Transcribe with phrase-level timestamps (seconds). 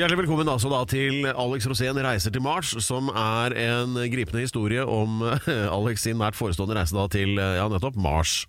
[0.00, 4.80] Hjertelig velkommen altså da til Alex Rosén reiser til Mars, som er en gripende historie
[4.80, 8.48] om eh, Alex sin nært forestående reise da til eh, ja, nettopp Mars.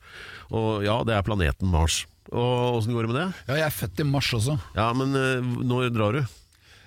[0.50, 2.05] Og ja, det er planeten Mars.
[2.31, 3.28] Og åssen går det med det?
[3.50, 4.58] Ja, jeg er født i mars også.
[4.78, 6.22] Ja, men eh, når drar du?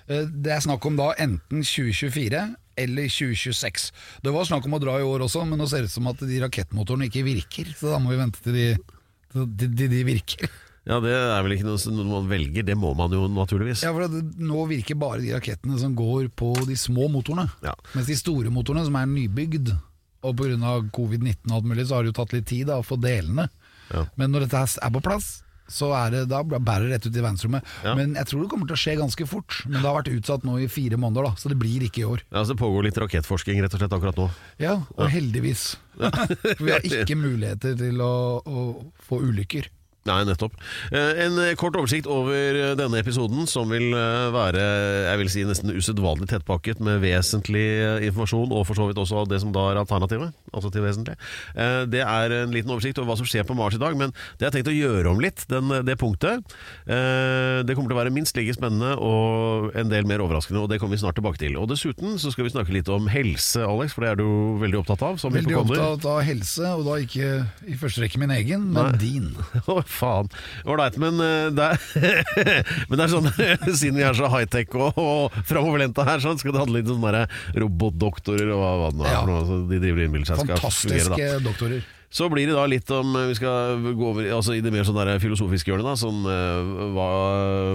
[0.09, 2.43] Det er snakk om da enten 2024
[2.75, 3.87] eller 2026.
[4.23, 6.11] Det var snakk om å dra i år også, men nå ser det ut som
[6.11, 7.71] at de rakettmotorene ikke virker.
[7.77, 8.67] Så da må vi vente til de,
[9.33, 10.51] til de, de, virker.
[10.85, 13.85] Ja, det er vel ikke noe man velger, det må man jo naturligvis.
[13.87, 17.47] Ja, for det, Nå virker bare de rakettene som går på de små motorene.
[17.65, 17.73] Ja.
[17.95, 19.73] Mens de store motorene, som er nybygd,
[20.25, 20.75] og pga.
[20.93, 23.47] covid-19 og alt mulig, så har det jo tatt litt tid da, å få delene.
[23.93, 24.05] Ja.
[24.17, 27.23] Men når dette er på plass, så er det, da bærer det rett ut i
[27.23, 27.69] verdensrommet.
[27.85, 27.95] Ja.
[27.97, 29.61] Men jeg tror det kommer til å skje ganske fort.
[29.65, 32.09] Men det har vært utsatt nå i fire måneder, da, så det blir ikke i
[32.09, 32.25] år.
[32.29, 34.29] Ja, så Det pågår litt rakettforsking rett og slett akkurat nå.
[34.61, 35.73] Ja, og heldigvis.
[35.97, 38.13] For vi har ikke muligheter til å,
[38.45, 38.65] å
[39.07, 39.71] få ulykker.
[40.05, 40.53] Nei, nettopp.
[40.93, 44.61] Eh, En kort oversikt over denne episoden, som vil eh, være
[45.09, 49.23] jeg vil si nesten usedvanlig tettpakket med vesentlig eh, informasjon, og for så vidt også
[49.31, 50.35] det som da er alternativet.
[50.53, 51.15] Altså til vesentlig.
[51.91, 54.45] Det er en liten oversikt over hva som skjer på Mars i dag, men det
[54.45, 56.45] har jeg tenkt å gjøre om litt, den, det punktet.
[56.87, 60.79] Det kommer til å være minst like spennende og en del mer overraskende, og det
[60.79, 61.57] kommer vi snart tilbake til.
[61.59, 64.79] Og dessuten så skal vi snakke litt om helse, Alex, for det er du veldig
[64.83, 65.19] opptatt av.
[65.19, 67.33] Som Veldig opptatt av helse, og da ikke
[67.67, 69.01] i første rekke min egen, men Nei.
[69.03, 69.29] din.
[69.95, 70.29] Faen.
[70.67, 72.23] Ålreit, men eh, det er,
[72.89, 73.29] men det er sånn
[73.79, 77.03] Siden vi er så high-tech og, og framoverlente her, sånn, skal det handle litt om
[77.07, 77.25] der
[77.61, 79.23] robotdoktorer og hva, hva det nå er Ja.
[79.71, 81.85] de driver og innbiller seg skal fungere, Fantastiske doktorer.
[82.13, 84.95] Så blir det da litt om Vi skal gå over altså i det mer sånn
[84.99, 85.87] der filosofiske hjørnet.
[85.87, 87.07] da Sånn, eh, hva,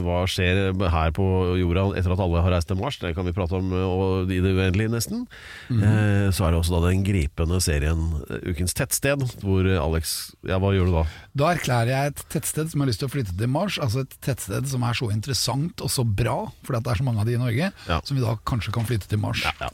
[0.04, 1.24] hva skjer her på
[1.60, 2.98] jorda etter at alle har reist til Mars?
[3.02, 5.26] Det kan vi prate om eh, og i det uendelige, nesten.
[5.68, 5.82] Mhm.
[5.82, 10.32] eh, så er det også da den gripende serien eh, Ukens tettsted, hvor eh, Alex
[10.48, 11.04] Ja, hva gjør du da?
[11.36, 13.78] Da erklærer jeg et tettsted som har lyst til å flytte til Mars.
[13.82, 17.06] Altså et tettsted som er så interessant og så bra, fordi at det er så
[17.06, 18.00] mange av de i Norge, Ja.
[18.04, 19.42] som vi da kanskje kan flytte til Mars.
[19.44, 19.70] Ja.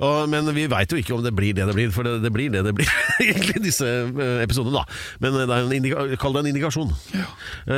[0.00, 2.32] Og, men vi veit jo ikke om det blir det det blir, for det, det
[2.34, 2.90] blir det det blir,
[3.24, 4.80] egentlig, disse eh, episodene.
[4.80, 6.90] da Men det er en kall det en indikasjon.
[7.16, 7.28] Ja.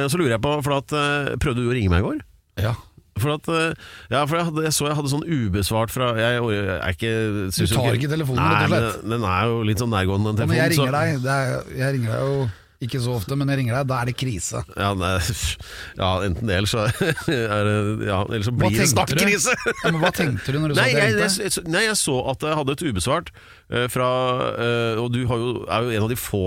[0.08, 2.24] Så lurer jeg på, for at eh, prøvde du å ringe meg i går?
[2.62, 2.74] Ja.
[3.20, 3.74] For at, eh,
[4.08, 7.12] ja, for jeg, hadde, jeg så jeg hadde sånn ubesvart fra Jeg, jeg er ikke
[7.52, 9.04] Du tar ikke telefonen, rett og slett?
[9.12, 10.56] Den er jo litt sånn nærgående, den telefonen.
[10.56, 12.50] Ja, men jeg ringer deg, er, jeg ringer deg jo
[12.82, 14.62] ikke så ofte, men jeg ringer deg, da er det krise.
[14.74, 15.12] Ja, nei,
[16.00, 16.86] ja, enten det, eller så,
[17.30, 17.76] er det,
[18.08, 19.54] ja, eller så blir det snart krise!
[19.82, 21.04] Ja, men hva tenkte du når du Nei så det?
[21.04, 24.08] jeg, jeg jeg, nei, jeg så at jeg hadde et ubesvart uh, fra
[24.56, 26.42] uh, Og du har jo, er jo en av de få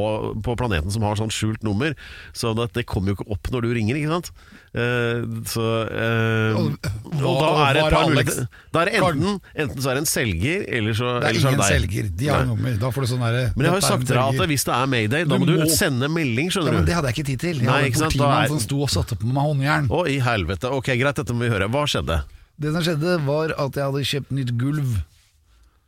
[0.46, 1.96] på planeten som har sånn skjult nummer,
[2.36, 4.32] så det kommer jo ikke opp når du ringer, ikke sant?
[4.76, 6.74] Eh, så eh, Og-
[7.16, 8.48] da er det et par muligheter.
[8.76, 11.40] Da er det enten, enten så er det en selger, eller så, Det er eller
[11.40, 12.76] så ingen selger, de har nummer.
[12.82, 14.74] Da får du sånn derre Men jeg har jo sagt til deg at hvis det
[14.76, 16.86] er Mayday, da må du sende melding, skjønner men.
[16.86, 17.56] Det hadde jeg ikke tid til.
[17.64, 19.88] Jeg hadde en sant, politimann er- som sto og satte på meg håndjern.
[19.88, 20.72] Å, i helvete.
[20.76, 21.70] Ok, greit, dette må vi høre.
[21.72, 22.24] Hva skjedde?
[22.60, 25.04] Det som skjedde var at jeg hadde kjøpt nytt gulv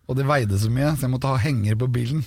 [0.08, 2.24] Og det veide så mye Så jeg måtte ha henger på bilen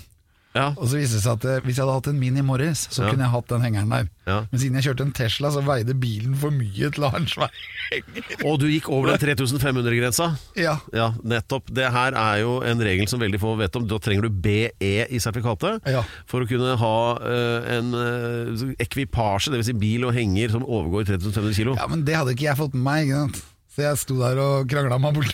[0.50, 2.88] Ja, Og så viste det seg at eh, hvis jeg hadde hatt en Mini Morris
[2.91, 3.11] Så Ja.
[3.12, 4.38] kunne jeg hatt den hengeren der Ja.
[4.50, 7.28] Men siden jeg kjørte en Tesla Så veide bilen for mye til å ha en
[7.31, 7.53] svær
[7.93, 10.27] henger Og du gikk over den 3500-grensa?
[10.59, 11.71] Ja, Ja, nettopp.
[11.71, 13.87] Det her er jo en regel som veldig få vet om.
[13.87, 14.72] Da trenger du BE
[15.06, 16.03] i sertifikatet Ja.
[16.27, 19.71] for å kunne ha eh, en uh, ekvipasje, dvs.
[19.71, 21.77] Si bil og henger, som overgår 3500 kilo.
[21.78, 23.43] ja, men det hadde ikke jeg fått med meg ikke sant?
[23.71, 25.31] Så jeg sto der og kranglet meg han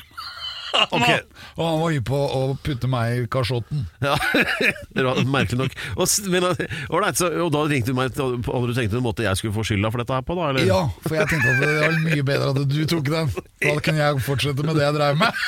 [0.72, 1.10] borte Ok.
[1.56, 4.16] Og han var hypp på å putte meg i kasjotten Ja,
[5.36, 5.76] Merkelig nok.
[5.96, 6.46] Og, men,
[6.90, 9.64] alright, så, og da ringte du meg og du tenkte en måte jeg skulle få
[9.66, 10.36] skylda for dette her på?
[10.38, 10.50] da?
[10.52, 10.68] Eller?
[10.68, 13.32] Ja, for jeg tenkte at det var mye bedre at du tok den
[13.64, 15.42] Da kunne jeg fortsette med det jeg drev med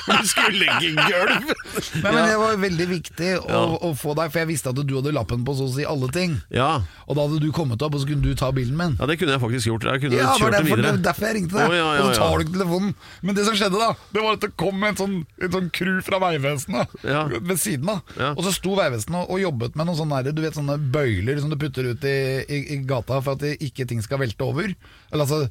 [0.10, 1.50] du skulle legge gulv!
[2.00, 4.94] Nei, men det var veldig viktig å, å få deg, for jeg visste at du
[4.96, 6.38] hadde lappen på så å si alle ting.
[6.54, 6.70] Ja.
[7.06, 8.96] Og da hadde du kommet opp, og så kunne du ta bilen min.
[8.98, 9.86] ja, det kunne jeg faktisk gjort.
[9.90, 11.66] Jeg kunne Ja, kjørt den derfor, det var derfor jeg ringte deg.
[11.68, 12.94] Oh, ja, ja, Og så tar du ikke telefonen.
[13.26, 15.98] Men det som skjedde da, det var at det kom en sånn, en sånn crew
[16.04, 17.24] fra Vegvesenet Ja.
[17.32, 18.02] ved siden av.
[18.20, 18.30] Ja.
[18.36, 21.50] Og så sto Vegvesenet og, og jobbet med noen sånne, du vet, sånne bøyler som
[21.52, 24.70] du putter ut i, i, i gata for at ikke ting skal velte over.
[25.10, 25.48] Eller altså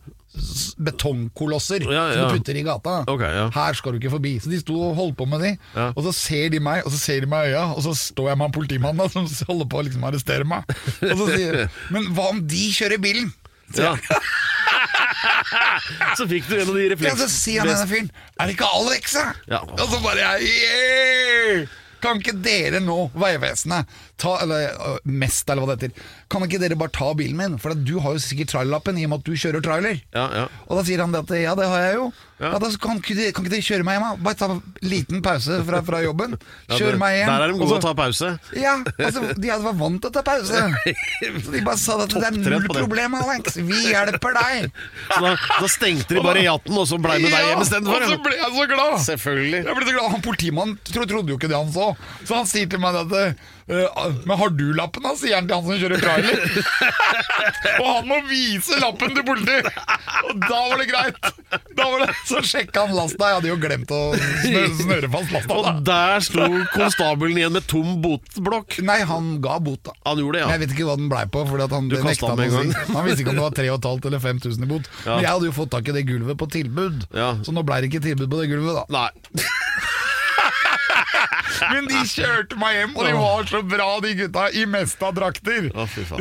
[0.79, 2.99] betongkolosser Ja, som du putter i gata.
[3.09, 3.47] Okay, ja.
[3.55, 4.35] Her skal du ikke forbi.
[4.43, 5.51] Så de sto og holdt på med de.
[5.95, 8.31] Og så ser de meg, og så ser de meg i øya, og så står
[8.31, 10.69] jeg med en politimann da, som holder på å liksom arrestere meg.
[11.09, 13.33] Og så sier de Men hva om de kjører bilen?
[13.77, 13.95] Ja.
[16.17, 18.71] så fikk du en av de Ja, så sier han denne fyren Er det ikke
[18.79, 19.25] Alex, da?
[19.51, 19.61] Ja.
[19.75, 21.77] Og så bare jeg yeah!
[21.99, 23.89] Kan ikke dere nå, Vegvesenet,
[24.19, 27.57] ta, eller øh, Mest, eller hva det heter, kan ikke dere bare ta bilen min?
[27.59, 29.99] For du har jo sikkert trailerlappen i og med at du kjører trailer.
[30.15, 30.45] Ja, ja.
[30.69, 32.05] Og da sier han det at ja, det har jeg jo.
[32.39, 32.53] Ja.
[32.53, 32.59] Ja.
[32.63, 34.05] da kan, dere- kan ikke dere kjøre meg hjem?
[34.07, 34.23] da?
[34.23, 36.37] Bare ta en liten pause fra, fra jobben.
[36.69, 37.29] Ja, Kjør meg hjem.
[37.33, 38.29] Der er de gode til å ta pause.
[38.55, 40.61] ja, altså, de var vant til å ta pause.
[41.43, 43.57] Så de bare sa at det er null problem, Alex.
[43.59, 44.69] Vi hjelper deg.
[45.13, 48.19] Så da, da stengte de bare jatten, og så blei med deg hjem og så
[48.23, 48.97] ble jeg så glad!
[49.09, 49.61] Selvfølgelig.
[49.65, 51.89] Jeg ble så glad, Han Politimannen trodde jo ikke det han så.
[52.23, 53.15] Så han sier til meg at
[53.69, 55.11] Men har du lappen, da?
[55.19, 56.39] sier han til han som kjører trailer.
[57.81, 59.69] og han må vise lappen til politiet!
[60.29, 61.19] Og da var det greit!
[61.77, 63.29] Da var det, Så sjekka han lasta.
[63.29, 65.59] Jeg hadde jo glemt å snøre, snøre fast lasta.
[65.59, 68.79] Og der sto konstabelen igjen med tom botblokk.
[68.85, 69.93] Nei, han ga bot, da.
[70.09, 70.49] Han gjorde det, ja.
[70.55, 71.45] jeg vet ikke hva den blei på.
[71.49, 72.89] Fordi han, Du nekta den med en si.
[72.97, 74.91] han visste ikke om det var 3500 eller 5000 i bot.
[75.05, 75.15] Ja.
[75.15, 77.31] Men jeg hadde jo fått tak i det gulvet på tilbud, Ja.
[77.45, 78.85] så nå blei det ikke tilbud på det gulvet, da.
[78.99, 79.45] Nei.
[81.73, 85.69] Men de kjørte meg hjem, og de var så bra, de gutta, i Mesta-drakter.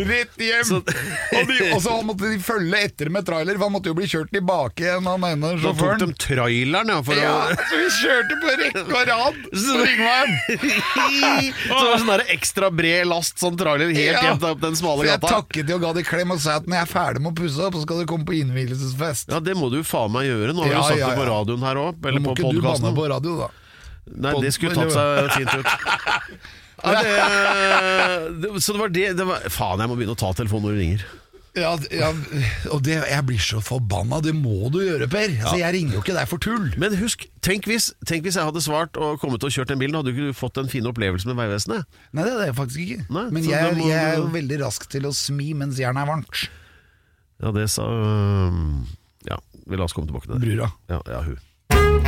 [0.09, 0.65] Rett hjem.
[0.65, 3.97] Så- og, de, og så måtte de følge etter med trailer, for han måtte jo
[3.99, 7.79] bli kjørt tilbake igjen, han ene Da tok de traileren, ja, for Ja, å så
[7.79, 10.35] vi kjørte på rekke og rad på Ringveien.
[11.69, 14.33] Så det var sånn der ekstra bred last, sånn trailer helt Ja.
[14.35, 15.35] opp den smale Så smale jeg gata.
[15.43, 17.37] takket de og ga de klem og sa at når jeg er ferdig med å
[17.43, 19.29] pusse opp, så skal du komme på innvielsesfest.
[19.33, 20.55] Ja, det må du faen meg gjøre.
[20.57, 22.53] Nå har Ja, du sagt det på radioen her òg, Nå eller må på ikke
[22.55, 23.49] du banne på radio, da.
[24.17, 25.71] Nei, det skulle tatt seg fint ut.
[26.79, 27.15] Ja, det,
[28.39, 30.77] det, så det var det, det var, Faen, jeg må begynne å ta telefonen når
[30.77, 31.07] du ringer.
[31.59, 32.11] Ja, ja
[32.71, 34.21] og det, jeg blir så forbanna.
[34.25, 35.33] Det må du gjøre, Per.
[35.33, 36.69] Altså, jeg ringer jo ikke deg for tull.
[36.81, 39.97] Men husk, tenk hvis, tenk hvis jeg hadde svart og kommet og kjørt den bilen,
[39.99, 41.89] hadde du ikke fått en fin opplevelse med Vegvesenet?
[42.13, 43.09] Nei, det hadde jeg faktisk ikke.
[43.17, 46.13] Nei, Men jeg, må jeg er jo veldig rask til å smi mens jernet er
[46.13, 46.45] varmt.
[47.39, 48.63] Ja, det sa øh,
[49.29, 50.45] Ja, vi la oss komme tilbake til det.
[50.47, 50.71] Brura.
[50.91, 51.43] Ja, ja, hun.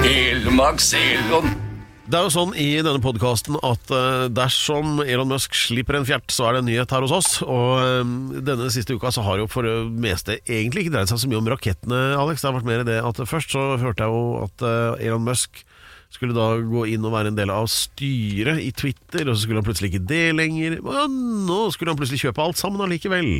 [0.00, 1.69] Helmaks Elon.
[2.10, 6.32] Det er jo sånn i denne podkasten at eh, dersom Elon Musk slipper en fjert,
[6.34, 7.28] så er det en nyhet her hos oss.
[7.44, 11.20] Og eh, denne siste uka så har jo for det meste egentlig ikke dreid seg
[11.22, 12.42] så mye om rakettene, Alex.
[12.42, 15.62] Det har vært mer det at først så hørte jeg jo at eh, Elon Musk
[16.10, 19.62] skulle da gå inn og være en del av styret i Twitter, og så skulle
[19.62, 20.80] han plutselig ikke det lenger.
[20.82, 21.14] Og
[21.46, 23.30] nå skulle han plutselig kjøpe alt sammen allikevel.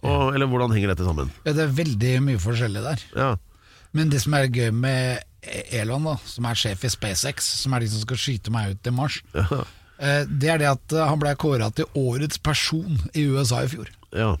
[0.00, 1.28] Og, eller hvordan henger dette sammen?
[1.44, 3.04] Ja, det er veldig mye forskjellig der.
[3.20, 3.30] Ja,
[3.92, 5.28] Men det som er gøy med
[5.80, 8.82] Elon, da, som er sjef i SpaceX, som er de som skal skyte meg ut
[8.84, 9.62] til Mars, ja.
[10.28, 13.92] det er det at eh, han ble kåra til årets person i USA i fjor.
[14.16, 14.34] ja.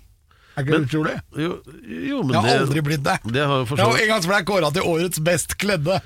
[0.54, 1.12] Er ikke det utrolig?
[1.34, 3.14] Jo, jo men Jeg har det, aldri blitt det.
[3.34, 5.96] det har jo for Ja, en gang ble jeg kåra til årets best kledde.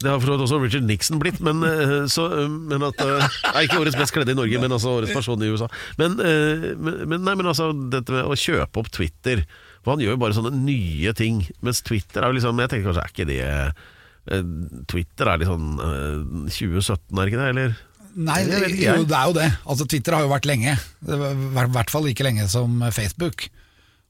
[0.00, 3.02] Det har for så vidt også Richard Nixon blitt, men, eh, så, eh, men at
[3.04, 5.68] eh, Nei, ikke årets best kledde i Norge, men altså årets person i USA.
[6.00, 9.44] Men, eh, men, men, nei, men altså, dette med å kjøpe opp Twitter
[9.82, 11.42] For han gjør jo bare sånne nye ting.
[11.60, 13.84] Mens Twitter er jo liksom Jeg tenker kanskje er ikke det eh,
[14.90, 17.48] Twitter er litt sånn eh, 2017, er det ikke det?
[17.54, 17.78] Eller?
[18.18, 19.48] Nei, Det jo, det er jo det.
[19.62, 20.74] Altså, Twitter har jo vært lenge.
[21.06, 21.18] I
[21.76, 23.46] hvert fall like lenge som Facebook.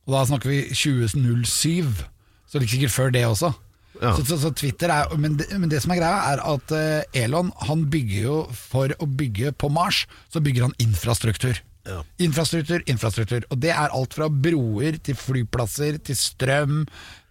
[0.09, 2.05] Og da snakker vi 2007,
[2.49, 3.53] så like sikkert før det også.
[3.99, 4.15] Ja.
[4.15, 7.23] Så, så, så Twitter er, men, det, men det som er greia, er at eh,
[7.25, 11.61] Elon han bygger jo for å bygge på Mars, så bygger han infrastruktur.
[11.89, 12.03] Ja.
[12.23, 13.47] Infrastruktur, infrastruktur.
[13.53, 16.83] Og det er alt fra broer til flyplasser, til strøm,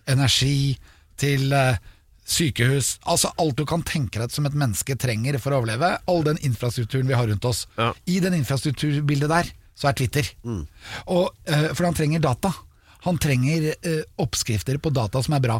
[0.10, 0.75] energi,
[1.17, 1.79] til eh,
[2.27, 2.98] sykehus.
[3.07, 5.96] Altså alt du kan tenke deg som et menneske trenger for å overleve.
[6.12, 7.65] All den infrastrukturen vi har rundt oss.
[7.79, 7.93] Ja.
[8.05, 10.29] I den infrastrukturbildet der, så er Twitter.
[11.05, 12.51] Og, uh, for han trenger data.
[13.05, 15.57] Han trenger uh, oppskrifter på data som er bra.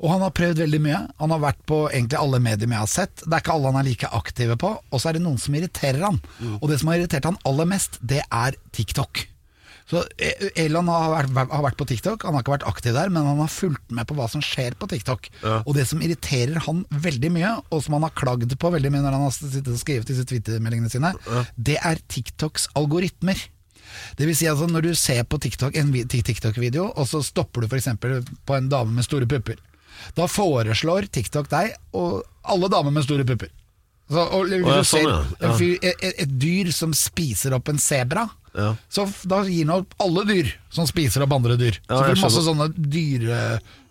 [0.00, 1.02] Og han har prøvd veldig mye.
[1.20, 3.24] Han har vært på egentlig alle medier jeg har sett.
[3.24, 4.74] Det er ikke alle han er like aktive på.
[4.90, 6.20] Og så er det noen som irriterer han.
[6.60, 9.26] Og det som har irritert han aller mest, det er TikTok.
[9.86, 13.10] Så eh, Elon har vært, har vært på TikTok, han har ikke vært aktiv der,
[13.12, 15.28] men han har fulgt med på hva som skjer på TikTok.
[15.62, 19.04] Og det som irriterer han veldig mye, og som han har klagd på veldig mye
[19.04, 21.12] når han har sittet og skrevet disse Twitter-meldingene sine,
[21.54, 23.38] det er TikToks algoritmer.
[24.18, 27.70] Det vil si altså Når du ser på TikTok, en TikTok-video, og så stopper du
[27.70, 27.92] f.eks.
[28.02, 29.60] på en dame med store pupper,
[30.16, 33.54] da foreslår TikTok deg og alle damer med store pupper.
[34.06, 35.22] Så, og, og, og, sånn, ja.
[35.42, 35.54] Ja.
[35.90, 38.26] et, et dyr som spiser opp en sebra,
[38.56, 38.70] Ja.
[38.88, 41.76] så da gir han opp alle dyr som spiser opp andre dyr.
[41.88, 42.70] Ja, så får du masse sånne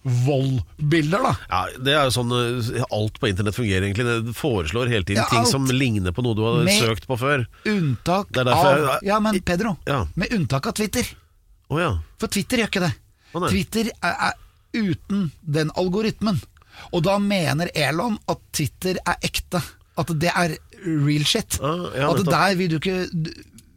[0.06, 1.34] voldbilder, da.
[1.50, 4.06] Ja, Det er jo sånn eh, alt på internett fungerer egentlig.
[4.28, 7.18] Det foreslår hele tiden Ja, ting som ligner på noe du har Med- søkt på
[7.18, 7.48] før.
[7.66, 9.78] Unntak av Ja, men Pedro.
[9.86, 10.06] Ja.
[10.16, 11.06] Med unntak av Twitter.
[11.70, 11.96] Oh, ja.
[12.22, 12.94] For Twitter gjør ikke det.
[13.34, 13.48] Oh.
[13.50, 14.34] Twitter er, er
[14.76, 16.38] uten den algoritmen.
[16.94, 19.62] Og da mener Elon at Twitter er ekte.
[19.98, 21.58] At det er real shit.
[21.64, 23.08] Ah, ja, at der vil du ikke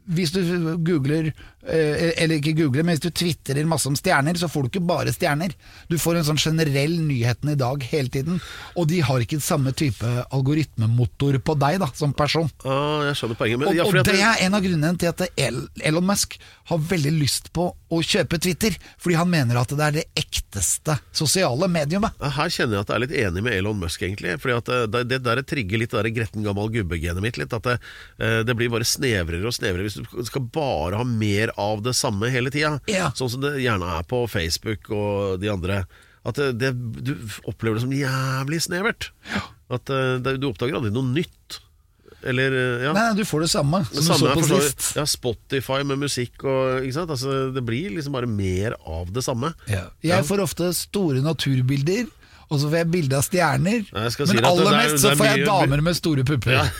[0.09, 0.41] Hvis du
[0.85, 1.31] googler,
[1.67, 5.13] eller ikke google, men hvis du twitterer masse om stjerner, så får du ikke bare
[5.15, 5.55] stjerner.
[5.91, 8.39] Du får en sånn generell nyheten i dag hele tiden.
[8.79, 12.49] Og de har ikke samme type algoritmemotor på deg da, som person.
[12.63, 13.63] Ah, jeg skjønner poenget.
[13.63, 16.39] Men, Og, og det er en av grunnene til at Elon Musk
[16.71, 20.99] har veldig lyst på å kjøpe Twitter, fordi han mener at det er det ekteste
[21.17, 22.17] sosiale mediumet.
[22.21, 24.37] Her kjenner jeg at jeg er litt enig med Elon Musk, egentlig.
[24.43, 27.55] Fordi eh, det, det der trigger litt det der gretten gammel gubbe-genet mitt litt.
[27.57, 27.79] At det,
[28.23, 31.95] eh, det blir bare snevrere og snevrere hvis du skal bare ha mer av det
[31.97, 32.81] samme hele tida.
[32.91, 33.11] Ja.
[33.17, 35.85] Sånn som det gjerne er på Facebook og de andre.
[36.29, 36.73] At det, det,
[37.07, 37.15] du
[37.49, 39.11] opplever det som jævlig snevert.
[39.73, 41.61] At eh, det, du oppdager aldri noe nytt.
[42.27, 42.93] Eller eh, ja.
[42.97, 44.89] Nei, du får det samme Det samme du så på sist.
[44.99, 47.11] ja, Spotify med musikk og ikke sant?
[47.15, 49.53] Altså, Det blir liksom bare mer av det samme.
[50.03, 52.09] Jeg får ofte store naturbilder,
[52.51, 53.87] og så får jeg bilde av stjerner.
[53.95, 56.59] Nei, si Men aller er- mest så får jeg mye- damer med store pupper.
[56.59, 56.67] Ja.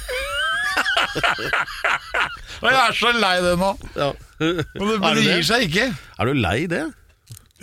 [2.59, 3.73] og jeg er så lei det nå!
[3.97, 4.13] Ja.
[4.39, 5.89] Det, men det gir seg ikke.
[6.19, 6.85] Er du lei det?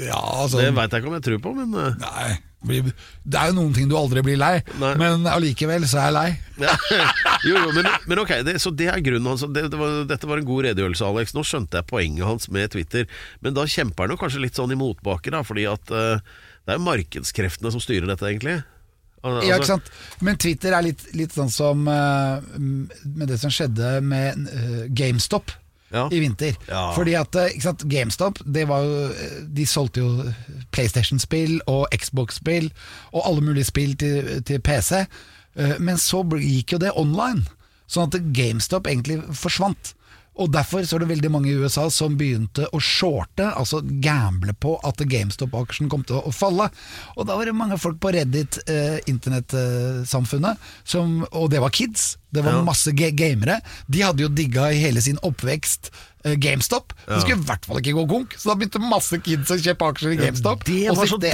[0.01, 2.31] Ja, altså Det veit jeg ikke om jeg tror på, men eh, Nei,
[2.65, 4.91] det er jo noen ting du aldri blir lei, Nei.
[4.99, 6.29] men allikevel så er jeg lei.
[6.65, 6.73] ja.
[7.45, 9.43] Jo, jo, men, men ok, det, så det er grunnen hans.
[9.53, 11.35] Det, det var, dette var en god redegjørelse, Alex.
[11.37, 13.05] Nå skjønte jeg poenget hans med Twitter,
[13.45, 16.17] men da kjemper han jo kanskje litt sånn i motbakke, da, fordi at uh,
[16.65, 18.57] det er jo markedskreftene som styrer dette, egentlig.
[19.25, 19.91] Ja, ikke altså- sant?
[20.21, 25.51] Men Twitter er litt, litt sånn som uh, med det som skjedde med uh, GameStop
[25.91, 26.07] Ja.
[26.11, 26.55] i vinter.
[26.67, 26.91] Ja.
[26.95, 27.85] Fordi at eh, sant?
[27.89, 29.09] GameStop det var jo,
[29.53, 30.25] De solgte jo
[30.71, 32.71] PlayStation-spill og Xbox-spill
[33.13, 35.05] og alle mulige spill til, til PC.
[35.79, 37.45] Men så gikk jo det online,
[37.87, 39.93] sånn at GameStop egentlig forsvant.
[40.37, 44.53] Og Derfor så er det veldig mange i USA som begynte å shorte, altså gamble
[44.59, 46.69] på at GameStop-aksjen kom til å falle.
[47.15, 50.57] Og da var det mange folk på Reddit, eh, internettsamfunnet,
[50.95, 52.17] eh, og det var kids.
[52.35, 52.63] Det var Ja.
[52.63, 53.61] masse gamere.
[53.89, 55.89] De hadde jo digga i hele sin oppvekst
[56.25, 56.91] eh, GameStop.
[57.07, 59.87] Det skulle i hvert fall ikke gå konk, så da begynte masse kids å kjøpe
[59.93, 60.63] aksjer i GameStop.
[60.65, 61.31] Det og var, det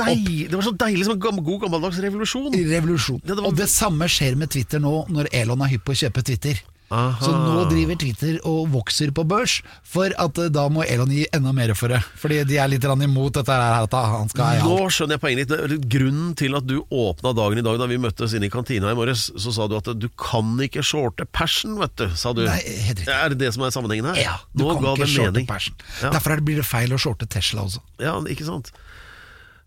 [0.50, 2.52] det var så deilig som en gammel, god gammeldags revolusjon.
[2.54, 3.22] revolusjon.
[3.26, 5.94] Ja, det var- Og det samme skjer med Twitter nå, når Elon er hypp på
[5.94, 6.62] å kjøpe Twitter.
[6.92, 7.24] Aha.
[7.24, 11.24] Så nå driver Twitter og vokser på børs, for at eh, da må Elon gi
[11.32, 12.02] enda mer for det.
[12.20, 15.88] Fordi de er litt imot dette her, han skal ha Nå skjønner jeg poenget ditt.
[15.92, 18.98] Grunnen til at du åpna dagen i dag da vi møttes inne i kantina i
[18.98, 22.08] morges, så sa du at du kan ikke shorte passion, vet du.
[22.20, 22.44] Sa du.
[22.50, 23.16] Nei, helt riktig.
[23.16, 24.20] Er det det som er sammenhengen her?
[24.20, 25.78] Ja, du Nå kan ikke det shorte mening.
[26.02, 26.12] Ja.
[26.12, 27.84] Derfor er blir det feil å shorte Tesla også.
[28.04, 28.74] Ja, ikke sant.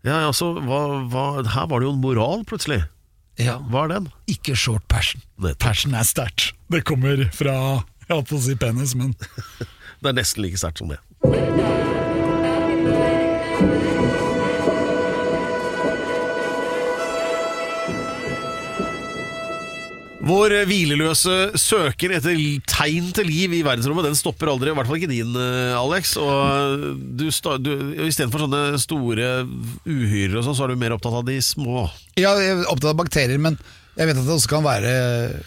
[0.05, 2.83] Ja, altså, hva, hva, Her var det jo en moral, plutselig.
[3.41, 3.57] Ja.
[3.71, 4.11] Hva er den?
[4.31, 5.25] Ikke short passion.
[5.41, 6.53] Persen Passion er sterkt.
[6.67, 7.55] Det kommer fra
[8.07, 9.13] Jeg holdt på å si penis, men
[10.01, 10.99] Det er nesten like sterkt som det.
[20.25, 24.71] Vår hvileløse søker etter tegn til liv i verdensrommet, den stopper aldri.
[24.73, 26.15] I hvert fall ikke din, eh, Alex.
[26.17, 26.85] Og
[27.17, 27.27] du,
[27.61, 27.71] du,
[28.07, 29.31] Istedenfor sånne store
[29.85, 31.85] uhyrer og sånn, så er du mer opptatt av de små.
[32.17, 33.59] Ja, jeg er opptatt av bakterier, men
[33.95, 34.89] jeg vet at det også kan være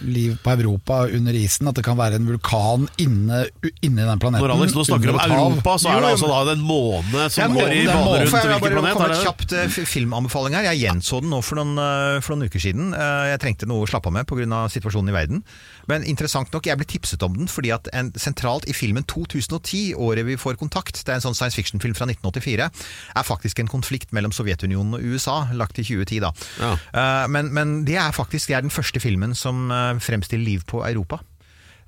[0.09, 1.69] liv på Europa under isen.
[1.69, 3.43] At det kan være en vulkan inne,
[3.85, 4.41] inne i den planeten.
[4.41, 5.19] Når Alex nå snakker om.
[5.21, 8.49] Europa, så er det altså da en måne som går i bane rundt hvilken planet?
[8.49, 10.69] jeg bare komme et kjapt eh, filmanbefaling her.
[10.71, 12.95] Jeg gjenså den nå for noen, eh, for noen uker siden.
[12.97, 14.63] Eh, Jeg trengte noe å slappe av med pga.
[14.73, 15.45] situasjonen i verden.
[15.89, 19.93] Men interessant nok, jeg ble tipset om den fordi at en, sentralt i filmen 2010,
[19.97, 22.69] året vi får kontakt, det er en sånn science fiction-film fra 1984,
[23.17, 26.33] er faktisk en konflikt mellom Sovjetunionen og USA, lagt i 2010 da.
[26.61, 27.27] Ja.
[27.29, 30.85] Men, men det er faktisk det er den første filmen som eh, fremstiller liv på
[30.87, 31.19] Europa.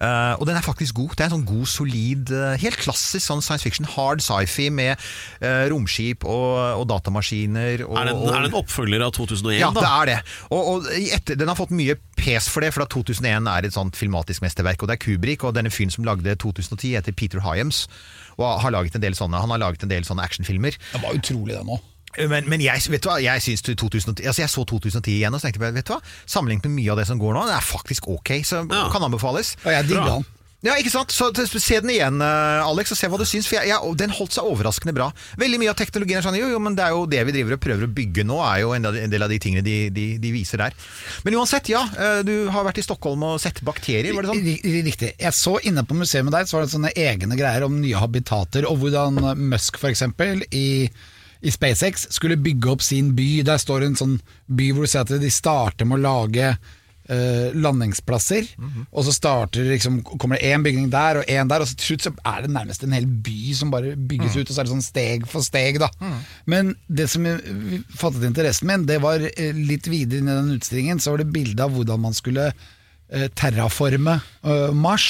[0.00, 1.12] Uh, og den er faktisk god.
[1.12, 4.96] Det er en sånn god, solid, uh, helt klassisk sånn science fiction, hard sci-fi med
[5.44, 7.84] uh, romskip og, og datamaskiner.
[7.84, 9.82] Og, Er det, en, er det en oppfølger av 2001, ja, da?
[9.84, 10.16] det er det.
[10.48, 13.76] Og, og etter, den har fått mye pes for det, for at 2001 er et
[13.76, 14.80] sånt filmatisk mesterverk.
[14.80, 17.84] Og det er Kubrick og denne fyren som lagde 2010, heter Peter Hyams.
[18.40, 20.80] Og har laget en del sånne, han har laget en del sånne actionfilmer.
[20.94, 21.76] Det var utrolig, det nå.
[22.18, 25.62] Men, men jeg, vet du hva, jeg, 2010, altså jeg så 2010 igjen og tenkte
[25.62, 28.32] vet du hva, sammenlignet med mye av det som går nå, det er faktisk ok,
[28.44, 28.88] så Ja.
[28.90, 29.54] kan anbefales.
[29.64, 30.26] Og jeg digger han.
[30.60, 31.08] Ja, ikke sant?
[31.08, 33.46] Så Se den igjen, eh, Alex, og se hva du syns.
[33.48, 35.06] For jeg, jeg, den holdt seg overraskende bra.
[35.40, 37.54] Veldig mye av teknologien er sånn Jo, jo, men det er jo det vi driver
[37.56, 40.32] og prøver å bygge nå, er jo en del, av de tingene de, de, de
[40.34, 40.74] viser der.
[41.24, 41.80] Men uansett, ja.
[41.96, 44.42] eh, Du har vært i Stockholm og sett bakterier, var det sånn?
[44.44, 45.14] Ri- ri- Riktig.
[45.16, 47.96] Jeg så inne på museet med deg, så var det sånne egne greier om nye
[47.96, 50.02] habitater, og hvordan Musk f.eks.
[50.52, 50.66] i
[51.42, 53.42] i SpaceX skulle bygge opp sin by.
[53.48, 56.50] Der står en sånn by hvor du ser at de starter med å lage
[57.10, 58.50] eh, landingsplasser.
[58.92, 61.92] Og så starter liksom, kommer det én bygning der og én der, og så til
[61.94, 64.68] slutt så er det nærmest en hel by som bare bygges ut, og så er
[64.68, 65.78] det sånn steg for steg.
[65.82, 65.88] da
[66.46, 70.58] Men det som jeg- fattet interessen min, det var eh, litt videre inn i den
[70.58, 72.54] utstillingen, så var det bilde av hvordan man skulle eh,
[73.34, 75.06] terraforme Mars, Mars,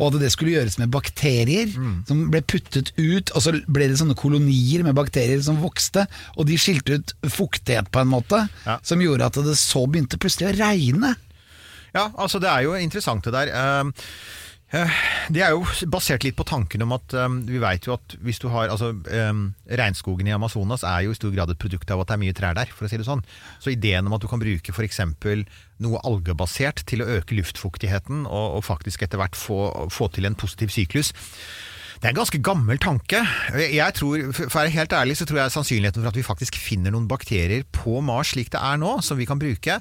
[0.00, 1.68] og at det skulle gjøres med bakterier
[2.08, 6.06] som ble puttet ut, og så ble det sånne kolonier med bakterier som vokste,
[6.38, 8.78] og de skilte ut fuktighet på en måte, Ja.
[8.82, 11.14] som gjorde at det så begynte plutselig å regne.
[11.94, 13.52] Ja, altså det er jo interessant det der.
[13.54, 13.92] Eh, eh,
[15.32, 15.62] Det er jo
[15.92, 18.90] basert litt på tanken om at um, vi vet jo at hvis du har altså
[18.92, 22.22] um, Regnskogen i Amazonas er jo i stor grad et produkt av at det er
[22.24, 23.22] mye trær der, for å si det sånn.
[23.62, 25.00] Så ideen om at du kan bruke f.eks.
[25.84, 29.60] noe algebasert til å øke luftfuktigheten, og, og faktisk etter hvert få,
[29.94, 31.14] få til en positiv syklus,
[32.02, 33.20] det er en ganske gammel tanke.
[33.56, 36.58] Jeg tror, for å være helt ærlig så tror jeg sannsynligheten for at vi faktisk
[36.60, 39.78] finner noen bakterier på Mars slik det er nå, som vi kan bruke,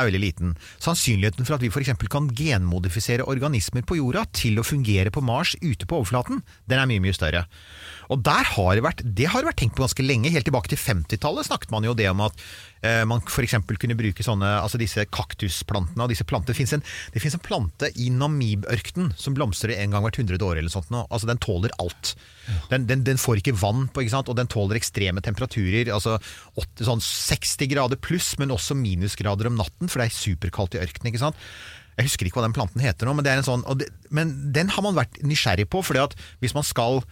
[0.00, 0.54] er veldig liten.
[0.82, 1.92] Sannsynligheten for at vi f.eks.
[2.10, 6.90] kan genmodifisere organismer på jorda til å fungere på Mars ute på overflaten, den er
[6.90, 7.46] mye, mye større.
[8.10, 10.32] Og der har det vært, det har vært tenkt på ganske lenge.
[10.34, 12.42] Helt tilbake til 50-tallet snakket man jo det om at
[12.80, 13.56] man f.eks.
[13.80, 16.54] kunne bruke sånne, altså disse kaktusplantene og disse plantene.
[16.54, 20.72] Det finnes en, en plante i Namib-ørkenen som blomstrer en gang hvert hundrede år eller
[20.72, 21.02] sånt nå.
[21.10, 22.14] Altså den tåler alt.
[22.70, 25.92] Den, den, den får ikke vann på, ikke og den tåler ekstreme temperaturer.
[25.92, 26.16] Altså
[26.56, 30.82] 80, sånn 60 grader pluss, men også minusgrader om natten, for det er superkaldt i
[30.82, 31.12] ørkenen.
[31.12, 31.38] ikke sant?
[31.98, 33.90] Jeg husker ikke hva den planten heter nå, men, det er en sånn, og det,
[34.14, 35.82] men den har man vært nysgjerrig på.
[35.84, 37.02] fordi at hvis man skal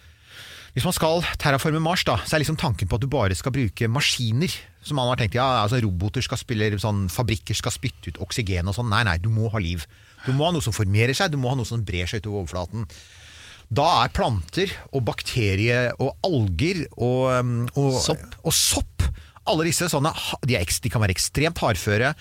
[0.75, 3.53] hvis man skal terraforme Mars, da, så er liksom tanken på at du bare skal
[3.55, 4.53] bruke maskiner.
[4.85, 8.69] Som man har tenkt, ja, altså Roboter skal spille, sånn, fabrikker skal spytte ut oksygen
[8.69, 8.91] og sånn.
[8.91, 9.83] Nei, nei, du må ha liv.
[10.25, 12.43] Du må ha noe som formerer seg, du må ha noe som brer seg utover
[12.43, 12.85] overflaten.
[13.69, 18.39] Da er planter og bakterier og alger og, um, og Sopp.
[18.41, 19.05] Og sopp
[19.49, 20.11] alle disse sånne,
[20.45, 22.13] de, er, de kan være ekstremt hardføre.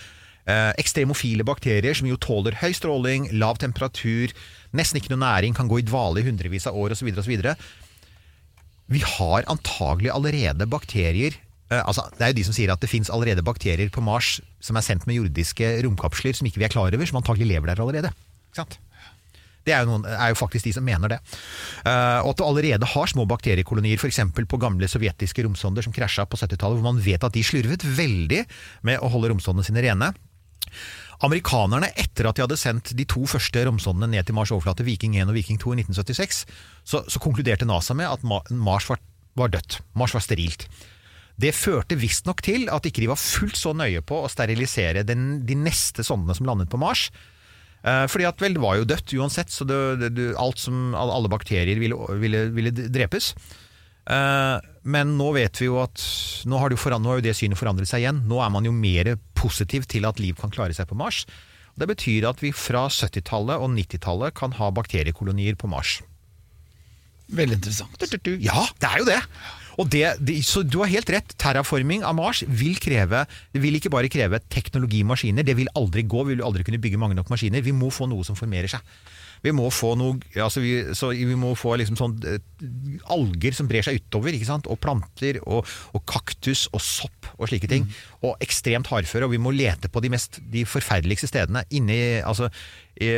[0.48, 4.32] Eh, ekstremofile bakterier som jo tåler høy stråling, lav temperatur,
[4.76, 7.10] nesten ikke noe næring, kan gå i dvale i hundrevis av år osv.
[8.88, 11.36] Vi har antagelig allerede bakterier
[11.70, 14.38] eh, altså Det er jo de som sier at det fins allerede bakterier på Mars
[14.64, 17.70] som er sendt med jordiske romkapsler som ikke vi er klar over, som antagelig lever
[17.70, 18.12] der allerede.
[18.48, 18.78] Ikke sant?
[19.68, 21.18] Det er jo, noen, er jo faktisk de som mener det.
[21.84, 24.22] Uh, og at du allerede har små bakteriekolonier, f.eks.
[24.48, 28.46] på gamle sovjetiske romsonder som krasja på 70-tallet, hvor man vet at de slurvet veldig
[28.88, 30.14] med å holde romsondene sine rene.
[31.26, 35.16] Amerikanerne, etter at de hadde sendt de to første romsondene ned til Mars overflate, Viking
[35.18, 36.44] 1 og Viking 2 i 1976,
[36.86, 39.02] så, så konkluderte NASA med at Mars var,
[39.38, 39.80] var dødt.
[39.98, 40.68] Mars var sterilt.
[41.38, 45.44] Det førte visstnok til at ikke de var fullt så nøye på å sterilisere den,
[45.46, 47.08] de neste sondene som landet på Mars.
[47.86, 51.30] Eh, fordi at vel, det var jo dødt uansett, så det, det, alt som, alle
[51.30, 53.32] bakterier ville, ville, ville drepes.
[54.08, 54.56] Eh,
[54.88, 56.02] men nå vet vi jo at
[56.48, 58.22] nå har, det jo det synet forandret seg igjen.
[58.30, 61.26] Nå er man jo mer positiv til at liv kan klare seg på Mars.
[61.78, 66.00] Det betyr at vi fra 70-tallet og 90-tallet kan ha bakteriekolonier på Mars.
[67.28, 68.00] Veldig interessant.
[68.40, 69.22] Ja, det er jo det!
[69.78, 71.36] Det, det, så du har helt rett.
[71.38, 73.20] Terraforming av Mars vil kreve
[73.52, 75.46] Det vil ikke bare kreve teknologimaskiner.
[75.46, 76.24] Det vil aldri gå.
[76.26, 77.62] Vi vil aldri kunne bygge mange nok maskiner.
[77.62, 78.82] Vi må få noe som formerer seg.
[79.44, 82.40] Vi må få noe altså vi, så vi må få liksom sånn eh,
[83.14, 87.86] alger som brer seg utover, og planter, og, og kaktus og sopp og slike ting.
[88.26, 89.28] Og ekstremt hardføre.
[89.28, 91.64] Og vi må lete på de, mest, de forferdeligste stedene.
[91.74, 92.50] Inni, altså,
[92.98, 93.08] i,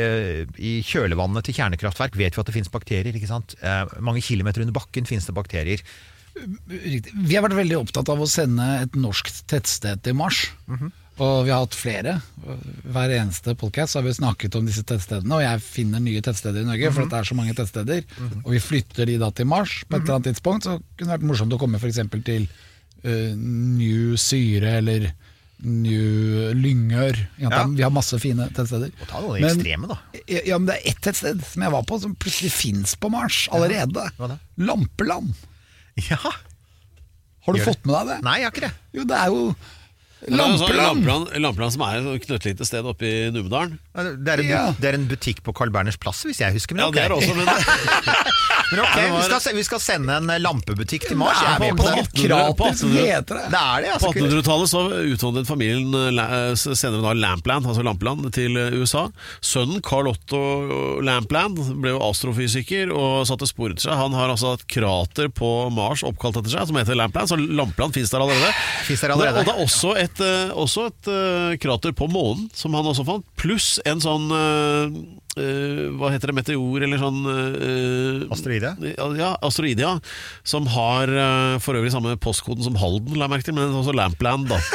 [0.61, 3.17] I til kjernekraftverk vet vi at det finnes bakterier.
[3.17, 5.83] Eh, mange kilometer under bakken finnes det bakterier.
[6.71, 7.11] Riktig.
[7.27, 10.45] Vi har vært veldig opptatt av å sende et norsk tettsted til Mars.
[11.19, 12.13] Og vi har hatt flere.
[12.87, 15.35] Hver eneste podkast har vi snakket om disse tettstedene.
[15.37, 18.05] Og jeg finner nye tettsteder i Norge, for det er så mange tettsteder.
[18.45, 20.65] Og vi flytter de da til Mars på et eller annet tidspunkt.
[20.65, 21.99] Så kunne det vært morsomt å komme f.eks.
[22.25, 25.11] til uh, New Syre eller
[25.61, 27.19] New Lyngør.
[27.43, 27.65] Ja, Ja.
[27.69, 28.89] Vi har masse fine tettsteder.
[29.03, 29.99] Og ta noen ekstreme, da.
[30.25, 33.11] Ja, ja, men det er ett tettsted som jeg var på, som plutselig fins på
[33.13, 34.07] Mars allerede.
[34.17, 34.39] Da?
[34.57, 35.35] Lampeland.
[36.07, 36.17] Ja.
[37.45, 38.17] Har du Gjør fått med deg det?
[38.25, 38.73] Nei, jeg har ikke det.
[38.97, 39.45] Jo, det er jo
[40.29, 40.77] Lampeland!
[40.77, 43.79] Lampeland, Lampeland som er et knøttlite sted oppe i Numedalen.
[43.95, 44.63] Det er en, Ja.
[44.77, 46.75] det er en butikk på Carl Berners plass, hvis jeg husker.
[46.75, 46.93] Men Ja, ok.
[46.95, 47.45] det er det også, men
[48.71, 51.41] Men ok, Ja, det var- vi, skal, se- vi skal sende en lampebutikk til Mars.
[51.41, 52.05] Jeg er med på det.
[52.07, 53.49] 1800 heter det.
[53.51, 54.11] Det er det, På altså.
[54.21, 59.07] 1800-tallet så utvandret familien eh, La- senere da Lampland, altså Lampeland, til eh, USA.
[59.43, 63.97] Sønnen Carl Otto Lampland ble jo astrofysiker og satte spor etter seg.
[63.99, 67.91] Han har altså et krater på Mars oppkalt etter seg, som heter Lampland, så Lampland
[67.97, 68.53] finnes der allerede.
[68.87, 69.39] Finnes der allerede.
[69.39, 73.05] Og det er også et, eh, også et eh, krater på månen, som han også
[73.07, 74.27] fant, pluss en sånn
[75.37, 76.37] eh, eh, Hva heter det?
[76.39, 78.73] Meteor, eller sånn uh, Asteroide?
[79.17, 79.93] Ja, asteroide, ja.
[80.47, 83.95] Som har uh, for øvrig samme postkoden som Halden, la jeg merke til, men også
[83.95, 84.61] Lampland, da.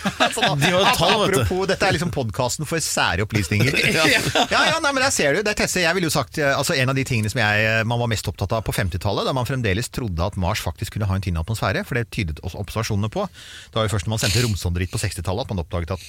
[0.00, 1.40] De har tall, vet du.
[1.42, 3.74] Apropos, dette er liksom podkasten for sære opplysninger.
[3.98, 4.04] ja.
[4.48, 5.42] ja, nei, men der ser du.
[5.44, 8.00] Det er Tesse, jeg ville jo sagt altså En av de tingene som jeg, man
[8.00, 11.18] var mest opptatt av på 50-tallet, da man fremdeles trodde at Mars faktisk kunne ha
[11.18, 13.26] en tynn atmosfære, for det tydet også observasjonene på.
[13.68, 16.08] Det var jo først når man sendte romsonder dit på 60-tallet at man oppdaget at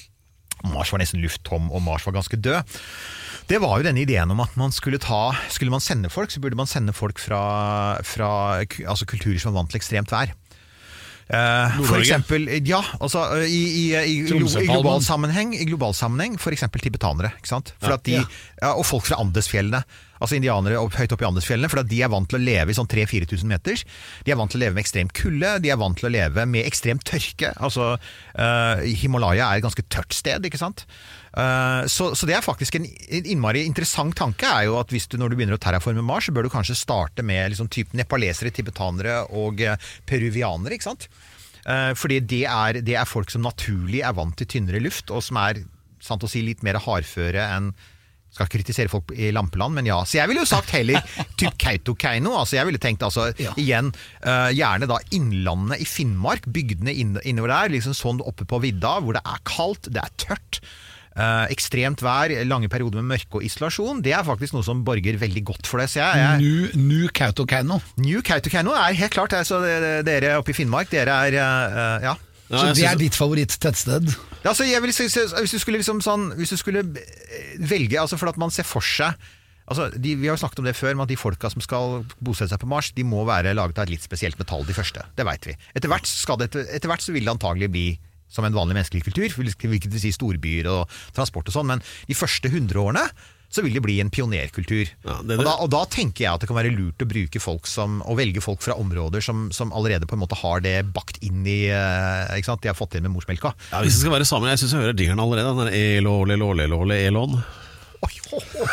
[0.69, 2.77] Mars var nesten lufttom, og Mars var ganske død.
[3.51, 6.39] Det var jo denne ideen om at man skulle ta Skulle man sende folk, så
[6.39, 7.41] burde man sende folk fra,
[8.07, 8.29] fra
[8.63, 10.31] altså kulturer som var vant til ekstremt vær.
[11.31, 16.83] Uh, for eksempel, ja, altså i, i, i, i global sammenheng, i global sammenheng eksempel
[16.83, 17.31] tibetanere.
[17.79, 19.83] For at de, ja, og folk fra Andesfjellene.
[20.21, 21.69] Altså indianere opp, høyt oppe i Andesfjellene.
[21.71, 23.85] For de er vant til å leve i sånn 3000-4000 meters.
[24.25, 25.55] De er vant til å leve med ekstrem kulde.
[25.63, 27.49] De er vant til å leve med ekstrem tørke.
[27.57, 30.85] Altså, uh, Himalaya er et ganske tørt sted, ikke sant.
[31.31, 34.47] Eh, så, så det er faktisk en innmari interessant tanke.
[34.47, 36.75] er jo at hvis du Når du begynner å terraforme Mars, så bør du kanskje
[36.75, 40.75] starte med liksom typ nepalesere, tibetanere og eh, peruvianere.
[40.75, 41.07] ikke sant?
[41.61, 45.37] Fordi det er, det er folk som naturlig er vant til tynnere luft, og som
[45.37, 45.59] er
[46.01, 47.67] sant å si, litt mer hardføre enn
[48.31, 49.99] skal ikke kritisere folk i lampeland, men ja.
[50.07, 51.03] Så jeg ville jo sagt heller
[51.39, 52.31] typ Kautokeino.
[52.39, 53.91] Altså jeg ville tenkt altså igjen
[54.23, 57.75] uh, gjerne da Innlandet i Finnmark, bygdene inn, innover der.
[57.75, 60.61] liksom Sånn oppe på vidda hvor det er kaldt, det er tørt.
[61.11, 63.99] Uh, ekstremt vær, lange perioder med mørke og isolasjon.
[64.05, 65.89] Det er faktisk noe som borger veldig godt for det.
[65.91, 67.81] Så jeg, jeg new, new, Kautokeino.
[67.99, 69.59] New Kautokeino er helt klart altså,
[70.07, 72.15] Dere oppe i Finnmark, dere er uh, ja.
[72.51, 74.09] Ja, Så det er ditt favorittettsted?
[74.43, 77.95] Ja, altså, jeg vil, si- hvis du skulle liksom sånn Hvis du skulle eh, velge
[78.01, 79.15] altså For at man ser for seg
[79.71, 82.01] Altså, de, vi har jo snakket om det før, men at de folka som skal
[82.19, 85.05] bosette seg på Mars, de må være laget av et litt spesielt metall, de første.
[85.15, 85.53] Det veit vi.
[85.77, 87.85] Etter hvert, skal det, etter hvert så vil det antagelig bli
[88.27, 92.17] som en vanlig menneskelig kultur, hvilket vil si storbyer og transport og sånn, men de
[92.17, 93.05] første hundre årene
[93.51, 94.87] så vil det bli en pionerkultur.
[95.03, 97.41] Ja, det- og, da, og da tenker jeg at det kan være lurt å bruke
[97.43, 100.77] folk som, å velge folk fra områder som, som allerede på en måte har det
[100.95, 102.63] bakt inn i eh, ikke sant?
[102.63, 103.51] De har fått det inn med morsmelka.
[103.73, 105.51] Ja, hvis det skal være sammen, jeg syns jeg hører jingeren allerede.
[105.51, 107.35] Den der elåle, låle, låle, elån.
[108.01, 108.65] Oi, ho, ho.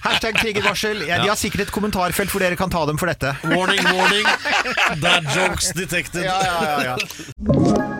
[0.00, 1.04] Hashtag triggervarsel.
[1.06, 3.34] Ja, de har sikkert et kommentarfelt hvor dere kan ta dem for dette.
[3.44, 4.26] Warning, warning.
[5.04, 6.24] Dad jokes detected.
[6.24, 7.99] Ja, ja, ja, ja.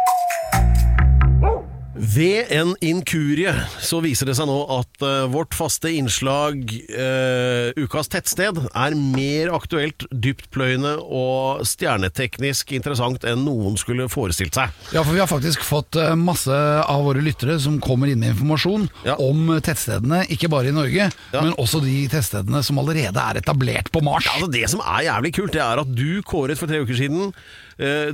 [1.91, 3.51] Ved en inkurie
[3.83, 6.61] så viser det seg nå at uh, vårt faste innslag
[6.95, 14.71] uh, Ukas tettsted er mer aktuelt, dyptpløyende og stjerneteknisk interessant enn noen skulle forestilt seg.
[14.95, 18.37] Ja, for vi har faktisk fått uh, masse av våre lyttere som kommer inn med
[18.37, 19.17] informasjon Ja.
[19.19, 24.03] om tettstedene, ikke bare i Norge, men også de tettstedene som allerede er etablert på
[24.05, 24.29] Mars.
[24.31, 27.33] Altså Det som er jævlig kult, det er at du kåret for tre uker siden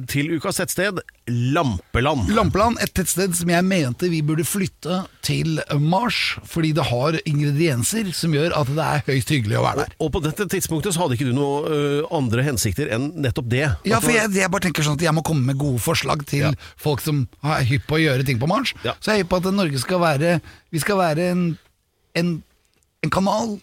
[0.07, 2.29] til Ukas tettsted Lampeland.
[2.31, 8.13] Lampeland, et tettsted som jeg mente vi burde flytte til Mars, fordi det har ingredienser
[8.15, 9.95] som gjør at det er høyst hyggelig å være der.
[10.03, 13.65] Og på dette tidspunktet så hadde ikke du noen uh, andre hensikter enn nettopp det.
[13.87, 16.53] Ja, for jeg, jeg bare tenker sånn at jeg må komme med gode forslag til
[16.79, 18.71] folk som er hypp på å gjøre ting på Mars.
[18.87, 18.95] Ja.
[19.01, 20.37] Så jeg er hypp på at Norge skal være
[20.71, 21.43] Vi skal være en,
[22.15, 22.37] en,
[23.03, 23.57] en kanal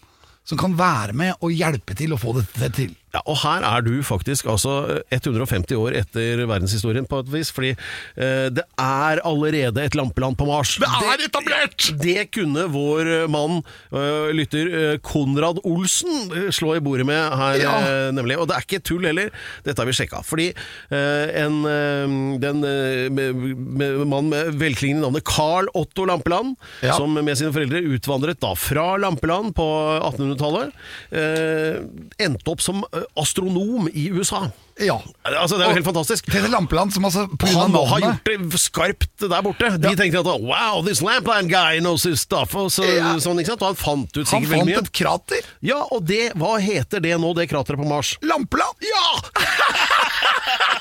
[0.44, 2.92] som kan være med og hjelpe til å få dette til.
[3.14, 4.72] Ja, og her er du faktisk altså
[5.14, 10.48] 150 år etter verdenshistorien på et vis, fordi eh, det er allerede et lampeland på
[10.48, 10.72] Mars.
[10.82, 11.86] Det er etablert!
[12.02, 13.60] Det kunne vår eh, mann,
[13.94, 17.74] øh, lytter øh, Konrad Olsen, eh, slå i bordet med her, Ja.
[18.08, 18.38] øh, nemlig.
[18.42, 19.30] Og det er ikke tull heller,
[19.64, 20.24] dette har vi sjekka.
[20.26, 23.46] Fordi eh, en eh, den eh, med,
[23.78, 26.98] med, mann med velklingende navnet Carl Otto Lampeland, Ja.
[26.98, 29.70] som med sine foreldre utvandret da fra Lampeland på
[30.10, 30.74] 1800-tallet,
[31.14, 31.78] eh,
[32.26, 34.50] endte opp som eh, astronom i USA.
[34.82, 34.96] Ja.
[35.22, 36.26] Altså, det er jo helt fantastisk.
[36.26, 39.68] Peter Lampeland, som altså Han må ha gjort det skarpt der borte.
[39.78, 42.54] De tenkte at wow, this Lampland guy knows his stuff.
[42.58, 43.14] Og, så, Ja.
[43.22, 43.62] sånn, ikke sant?
[43.62, 44.74] og han fant ut sikkert veldig mye.
[44.74, 45.46] Han fant et krater.
[45.62, 48.16] Ja, og det, hva heter det nå, det krateret på Mars?
[48.22, 48.74] Lampeland!
[48.82, 49.06] Ja!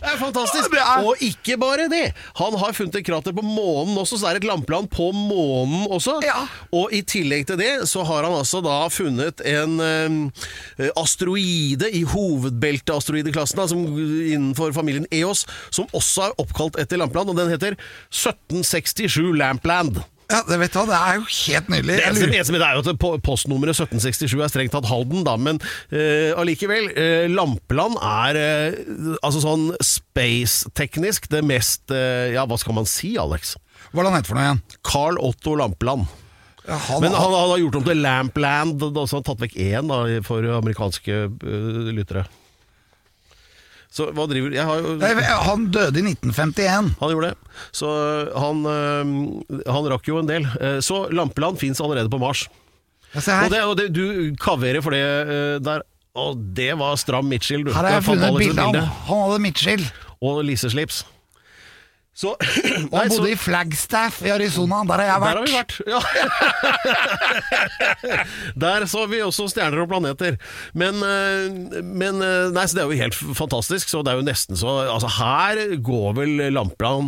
[0.00, 0.70] Det er fantastisk!
[0.72, 2.14] Det er- Og ikke bare det.
[2.40, 5.84] Han har funnet et krater på månen også, så det er et lampeland på månen
[5.92, 6.14] også.
[6.24, 6.46] Ja.
[6.72, 12.00] Og i tillegg til det så har han altså da funnet en eh, asteroide i
[13.00, 17.76] hovedbelteasteroideklassen, da, som innenfor familien EOS, som også er oppkalt etter Lampland, og den heter
[18.10, 20.02] 1767 Lampland.
[20.30, 21.96] Ja, det vet du hva, det er jo helt nydelig.
[21.96, 25.24] Det eneste, det eneste med det er jo at postnummeret 1767 er strengt tatt Halden,
[25.26, 25.58] da, men
[25.90, 26.86] eh, allikevel.
[26.94, 33.16] Uh, Lampeland er uh, altså sånn space-teknisk det mest eh, Ja, hva skal man si,
[33.18, 33.56] Alex?
[33.90, 34.64] Hva er det han heter for noe igjen?
[34.86, 36.06] Carl Otto Lampeland.
[36.68, 39.42] Ja, han, Men han, han har gjort om til Lampland, da, så han har tatt
[39.48, 39.90] vekk én
[40.22, 42.28] for amerikanske eh, lyttere.
[43.90, 46.92] Så hva driver Jeg har jo Nei, han døde i 1951.
[47.00, 47.54] Han gjorde det.
[47.74, 47.90] Så
[48.38, 50.46] han, øh, han rakk jo en del.
[50.60, 52.44] Eh, Så Lampeland fins allerede på Mars.
[53.14, 53.48] Ja, se her.
[53.48, 55.02] Og, det, og det, du kaverer for det
[55.66, 55.82] der.
[56.20, 57.72] Og det var stram midtskill, du.
[57.74, 58.94] Her har jeg funnet et bilde av han.
[59.10, 59.84] Hadde midtskill.
[60.22, 61.04] Og lisseslips.
[62.20, 62.34] Så
[62.92, 64.82] Nei, han så- bodde i Flagstaff i Arizona.
[64.90, 65.30] Der har jeg vært.
[65.30, 65.74] Der har vi vært.
[65.88, 66.00] Ja.
[68.60, 70.36] Der så vi også stjerner og planeter.
[70.76, 73.88] Men, øh, men øh, Nei, så det er jo helt fantastisk.
[73.92, 75.54] Så det er jo nesten så Altså, her
[75.86, 77.06] går vel Lampeland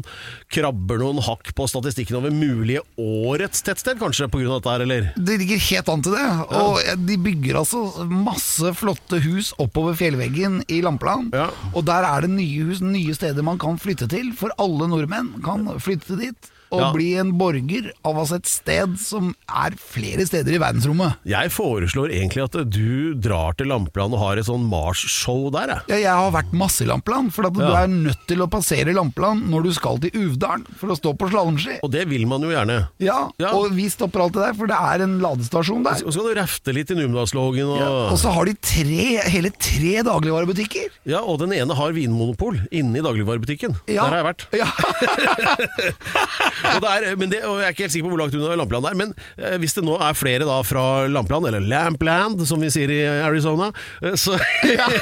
[0.52, 5.10] krabber noen hakk på statistikken over mulige årets tettsted, kanskje, av dette her, eller?
[5.16, 6.26] Det ligger helt an til det.
[6.60, 11.32] Og de bygger altså masse flotte hus oppover fjellveggen i Lampeland.
[11.36, 11.48] Ja.
[11.72, 14.32] Og der er det nye hus, nye steder man kan flytte til.
[14.36, 16.88] For alle nordmenn kan flytte dit og Ja.
[16.94, 21.18] bli en borger av altså et sted som er flere steder i verdensrommet.
[21.28, 25.82] Jeg foreslår egentlig at du drar til Lampeland og har et sånn Mars-show der, jeg.
[25.92, 28.94] Ja, jeg har vært masse i Lampeland, for at du er nødt til å passere
[28.96, 31.78] Lampeland når du skal til Uvdalen for å stå på slalåmski.
[31.84, 32.88] Og det vil man jo gjerne.
[32.98, 33.52] Ja, Ja.
[33.52, 36.00] og vi stopper alltid der, for det er en ladestasjon der.
[36.06, 39.20] Og så kan du refte litt i Numedalslågen og Ja, og så har de tre,
[39.28, 40.88] hele tre dagligvarebutikker.
[41.04, 43.76] Ja, og den ene har vinmonopol inne i dagligvarebutikken.
[43.88, 44.08] Ja.
[44.08, 44.46] Der har jeg vært.
[44.56, 44.66] Ja.
[46.62, 48.56] Og, det er, men det, og Jeg er ikke helt sikker på hvor langt unna
[48.58, 52.62] Lampeland er, men eh, hvis det nå er flere da fra Lampeland, eller Lampland som
[52.62, 53.70] vi sier i Arizona,
[54.02, 54.36] eh, så,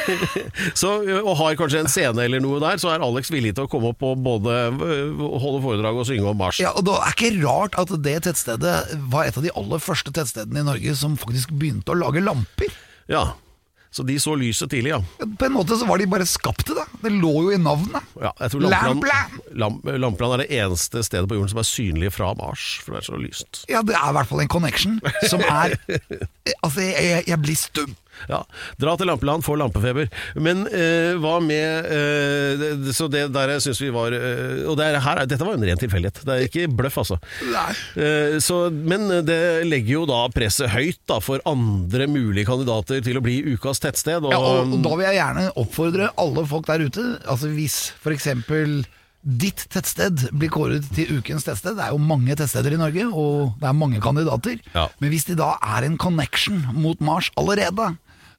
[0.81, 3.70] så, og har kanskje en scene eller noe der, så er Alex villig til å
[3.70, 6.62] komme opp og både eh, holde foredrag og synge om Mars.
[6.62, 8.77] Ja, og Det er ikke rart at det tettstedet
[9.12, 12.73] var et av de aller første tettstedene i Norge som faktisk begynte å lage lamper.
[13.11, 13.31] Ja,
[13.90, 15.00] Så de så lyset tidlig, ja.
[15.38, 16.85] På en måte så var de bare skapt det.
[17.03, 18.07] Det lå jo i navnet.
[18.22, 18.31] ja
[18.62, 19.40] Lampland.
[19.59, 23.03] Lamp, Lampeland er det eneste stedet på jorden som er synlig fra Mars, for det
[23.03, 23.64] er så lyst.
[23.72, 25.74] Ja, det er i hvert fall en connection som er
[26.64, 27.96] Altså, jeg, jeg blir stum.
[28.28, 28.42] Ja,
[28.80, 30.11] Dra til Lampeland, få lampefeber.
[30.37, 34.98] Men eh, hva med eh, Så det der syns vi var eh, Og det er,
[35.04, 36.22] her, dette var en ren tilfeldighet.
[36.26, 37.20] Det er ikke bløff, altså.
[37.96, 43.18] Eh, så, men det legger jo da presset høyt da, for andre mulige kandidater til
[43.20, 44.24] å bli ukas tettsted.
[44.26, 47.06] Og, Ja, og, og da vil jeg gjerne oppfordre alle folk der ute.
[47.30, 48.28] Altså Hvis f.eks.
[49.20, 53.56] ditt tettsted blir kåret til ukens tettsted Det er jo mange tettsteder i Norge, og
[53.61, 54.61] det er mange kandidater.
[54.74, 54.87] Ja.
[55.02, 57.90] Men hvis de da er en connection mot Mars allerede,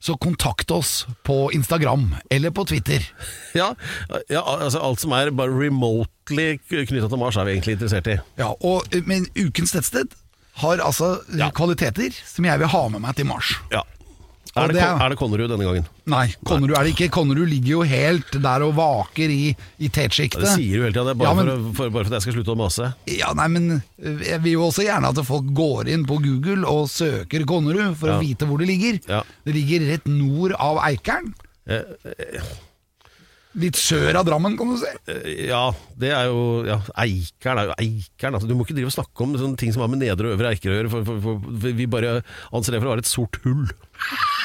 [0.02, 3.04] så kontakt oss på Instagram eller på Twitter.
[3.54, 3.74] ja,
[4.28, 8.18] ja, altså alt som er bare remotely knytta til Mars, er vi egentlig interessert i.
[8.40, 10.14] Ja, og Men ukens tettsted
[10.62, 11.14] har altså
[11.54, 13.54] kvaliteter som jeg vil ha med meg til Mars.
[13.72, 13.84] Ja.
[14.54, 15.86] Er det, er- er det Konnerud denne gangen?
[16.12, 17.06] Nei, Konnerud er det ikke.
[17.14, 19.46] Konnerud ligger jo helt der og vaker i,
[19.80, 20.42] i Ja, tetsjiktet.
[20.44, 22.18] det sier du hele tida, det er bare, Ja, men- for, for, bare for at
[22.18, 22.90] jeg skal slutte å mase.
[23.08, 26.66] Ja, nei, men eh, jeg vil jo også gjerne at folk går inn på Google
[26.68, 28.18] og søker Konnerud for Ja.
[28.18, 29.00] å vite hvor det ligger.
[29.44, 31.32] Det ligger rett nord av Eikeren.
[31.66, 31.82] Eh,
[33.54, 34.88] Litt sør av Drammen, kan du si.
[35.12, 38.32] Eh, Ja, det er jo ja, Eikeren er jo Eikeren.
[38.38, 40.38] Altså, du må ikke drive og snakke om sånne ting som har med nedre og
[40.38, 42.14] øvre Eiker å gjøre, for, for, for vi bare
[42.50, 43.66] anser det for å være et sort hull.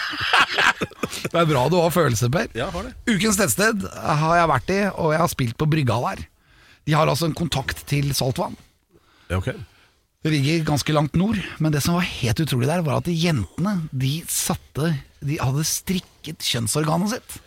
[0.07, 2.49] Det er bra du har følelser, Per.
[2.57, 2.93] Ja, har det.
[3.09, 6.25] Ukens tettsted har jeg vært i, og jeg har spilt på brygga der.
[6.87, 8.55] De har altså en kontakt til saltvann.
[9.27, 9.51] Ja, ok.
[10.23, 13.75] Det ligger ganske langt nord, men det som var helt utrolig der, var at jentene
[13.95, 14.89] de satte
[15.23, 17.37] De hadde strikket kjønnsorganet sitt.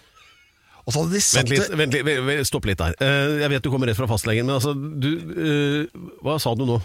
[0.90, 2.96] Og så hadde de satt Vent litt, vent litt, vent- stopp litt der.
[2.98, 6.66] Eh, Jeg vet du kommer rett fra fastlegen, men altså du, eh, Hva sa du
[6.66, 6.80] nå?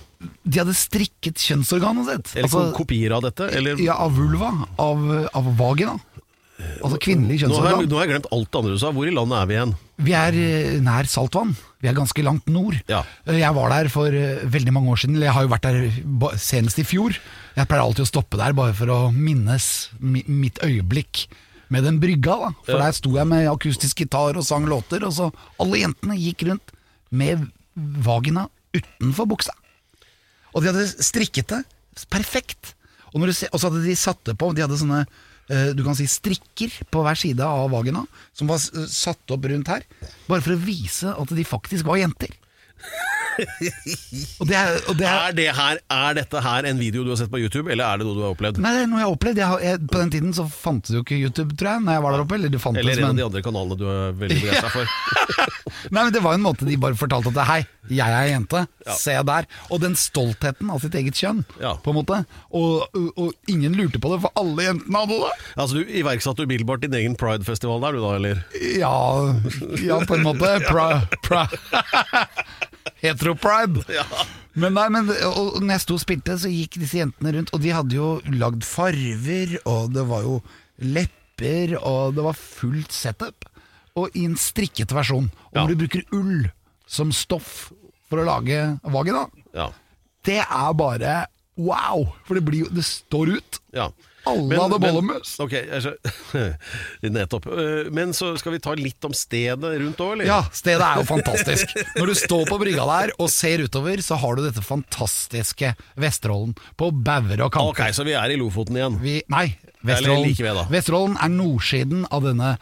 [0.45, 2.35] De hadde strikket kjønnsorganet sitt.
[2.37, 3.49] Eller Altså, kopier av dette?
[3.49, 3.81] Eller?
[3.81, 4.53] ja, av vulva.
[4.77, 5.97] Av, av vagina.
[6.55, 7.89] Altså kvinnelig Nå har, jeg, kjønnsorgan.
[7.91, 8.91] nå har jeg glemt alt det andre du sa.
[8.95, 9.73] Hvor i landet er vi igjen?
[10.05, 11.55] Vi er eh, nær saltvann.
[11.83, 12.77] Vi er ganske langt nord.
[12.87, 13.01] Ja.
[13.27, 14.09] Jeg var der for
[14.55, 15.17] veldig mange år siden.
[15.21, 17.17] Jeg har jo vært der senest i fjor.
[17.57, 21.25] Jeg pleier alltid å stoppe der bare for å minnes mitt øyeblikk
[21.73, 22.49] med den brygga, da.
[22.67, 25.30] For der sto jeg med akustisk gitar og sang låter, og så
[25.62, 26.73] alle jentene gikk rundt
[27.15, 29.56] med vagina utenfor buksa.
[30.56, 31.63] Og de hadde strikket det
[32.12, 32.73] perfekt.
[33.13, 35.95] Og, ser, og så hadde de satt det på, de hadde sånne eh, du kan
[35.95, 38.04] si strikker på hver side av vagina,
[38.36, 39.86] som var satt opp rundt her,
[40.28, 42.34] bare for å vise at de faktisk var jenter.
[43.36, 47.12] Og det er, og det er, Er, det her, er dette her en video du
[47.13, 48.60] har sett på YouTube, eller er det noe du har opplevd?
[48.63, 49.41] Nei, det er noe jeg har opplevd.
[49.41, 52.06] Jeg har, jeg, på den tiden så fantes jo ikke YouTube, tror jeg, når jeg
[52.06, 52.36] var der oppe.
[52.39, 52.50] Eller
[52.82, 54.86] Eller en av de andre kanalene du er veldig begeistra for?
[55.95, 57.60] Nei, men Det var en måte de bare fortalte at hei,
[57.91, 58.93] jeg er jente, Ja.
[58.98, 59.45] se der.
[59.74, 61.76] Og den stoltheten av sitt eget kjønn, Ja.
[61.82, 62.21] på en måte.
[62.52, 65.34] Og, og, og ingen lurte på det, for alle jentene hadde det.
[65.56, 68.43] Altså, Du iverksatte umiddelbart din egen Pride-festival der, du da, eller?
[68.80, 68.95] Ja,
[69.84, 70.56] ja på en måte.
[70.69, 70.88] Pra,
[71.26, 71.45] pra.
[73.05, 73.85] Hetero-pride.
[74.55, 77.59] Men nei, men og når jeg sto og spilte, så gikk disse jentene rundt, og
[77.63, 80.37] de hadde jo lagd farver, og det var jo
[80.95, 83.47] lepper, og det var fullt setup.
[83.95, 85.29] Og i en strikkete versjon.
[85.53, 86.47] Og når du bruker ull
[86.87, 87.69] som stoff
[88.09, 89.69] for å lage vagina, Ja.
[90.27, 91.13] det er bare
[91.57, 92.09] wow!
[92.27, 93.59] For det, blir det står ut.
[93.73, 93.89] ja.
[94.25, 95.35] Alle hadde bollemus.
[95.43, 95.53] Ok,
[97.15, 97.45] nettopp.
[97.47, 100.27] Eh, Men så skal vi ta litt om stedet rundt òg, eller?
[100.29, 101.75] Ja, stedet er jo fantastisk.
[101.99, 106.55] Når du står på brygga der og ser utover, så har du dette fantastiske Vesterålen
[106.79, 107.93] på bauger og Ok, kanter.
[107.95, 108.97] så vi er i Lofoten igjen.
[109.03, 109.45] Vi, nei,
[109.83, 110.65] Eller Vesterålen, like ved, da.
[110.73, 112.55] Vesterålen er nordsiden av denne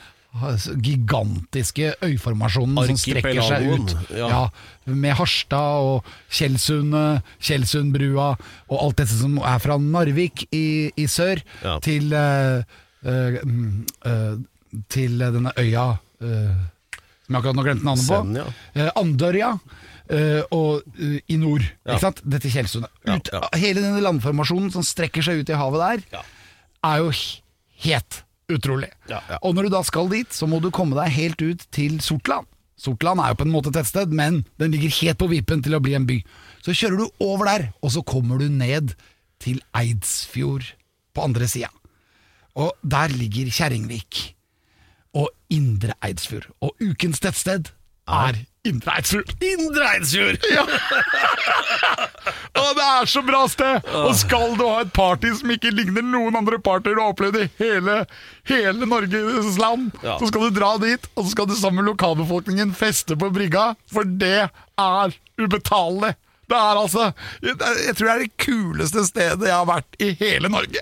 [0.83, 3.93] gigantiske øyformasjonen som strekker seg ut.
[4.17, 4.27] ja.
[4.31, 4.41] Ja,
[4.89, 8.31] med Harstad og Tjeldsundet, Tjeldsundbrua
[8.69, 11.77] og alt dette som er fra Narvik i, i sør Ja.
[11.79, 12.63] til, uh,
[13.05, 14.35] uh,
[14.89, 15.85] til denne øya
[16.23, 16.61] uh,
[17.23, 18.51] som jeg akkurat nå glemte navnet på.
[18.75, 19.53] Eh, Andørja.
[20.11, 21.63] Uh, og uh, i nord.
[21.85, 21.93] Ja.
[21.93, 22.19] Ikke sant?
[22.27, 22.91] Dette Tjeldsundet.
[23.07, 23.39] Ja, ja.
[23.55, 26.25] Hele denne landformasjonen som strekker seg ut i havet der,
[26.83, 27.13] er jo
[27.85, 28.19] het.
[28.51, 28.89] Utrolig.
[29.09, 29.39] Ja, ja.
[29.41, 32.47] Og når du da skal dit, så må du komme deg helt ut til Sortland.
[32.79, 35.77] Sortland er jo på en måte et tettsted, men den ligger helt på vippen til
[35.77, 36.19] å bli en by.
[36.65, 38.95] Så kjører du over der, og så kommer du ned
[39.43, 40.73] til Eidsfjord
[41.13, 41.69] på andre sida.
[42.59, 44.33] Og der ligger Kjerringvik
[45.17, 46.49] og Indre Eidsfjord.
[46.61, 47.71] Og ukens tettsted
[48.09, 49.31] er Indre Eidsfjord.
[49.43, 50.37] Indre Eidsfjord!
[50.53, 50.61] Ja.
[52.61, 53.89] og det er så bra sted!
[53.99, 57.41] Og skal du ha et party som ikke ligner noen andre partyer du har opplevd
[57.41, 57.97] i hele,
[58.47, 60.15] hele Norges land, Ja.
[60.21, 63.73] så skal du dra dit, og så skal du sammen med lokalbefolkningen feste på brygga,
[63.91, 66.13] for det er ubetalelig.
[66.47, 67.09] Det er altså
[67.43, 70.79] Jeg tror det er det kuleste stedet jeg har vært i hele Norge.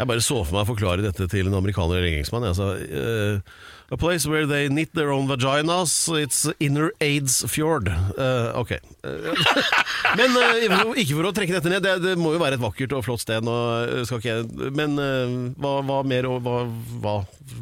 [0.00, 2.46] Jeg bare så for meg å forklare dette til en amerikaner eller engelskmann.
[2.48, 7.90] Jeg sa, uh, a place where they knit their own vaginas, it's inner AIDS fjord.
[8.16, 8.70] Uh, ok.
[9.04, 9.44] Eh,
[10.20, 12.94] men uh, ikke for å trekke dette ned, det, det må jo være et vakkert
[12.96, 13.44] og flott sted.
[13.44, 13.56] Nå,
[14.00, 16.56] eh, jeg- men uh, hva, hva, mer, hva,
[17.02, 17.16] hva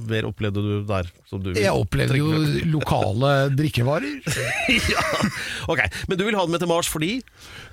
[0.07, 1.09] mer opplevde du der?
[1.27, 2.29] Som du Jeg opplevde jo
[2.77, 4.21] lokale drikkevarer.
[4.95, 5.07] ja.
[5.67, 7.17] Ok, Men du vil ha det med til Mars fordi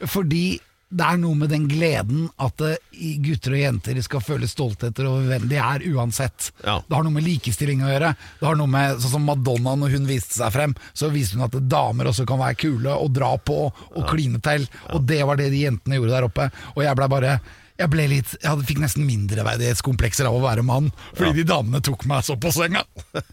[0.10, 0.46] Fordi
[0.94, 2.78] det er noe med den gleden at eh,
[3.26, 6.52] gutter og jenter skal føle stoltheter over hvem de er, uansett.
[6.62, 6.78] Ja.
[6.86, 8.14] Det har noe med likestilling å gjøre.
[8.40, 11.48] Det har noe med, sånn som Madonna, når hun viste seg frem, så viste hun
[11.48, 14.70] at damer også kan være kule og dra på og kline til.
[14.94, 16.50] Og det var det de jentene gjorde der oppe.
[16.76, 17.38] Og jeg ble bare
[17.76, 22.06] jeg ble litt, jeg fikk nesten mindreverdighetskomplekser av å være mann, fordi de damene tok
[22.08, 22.86] meg så på senga.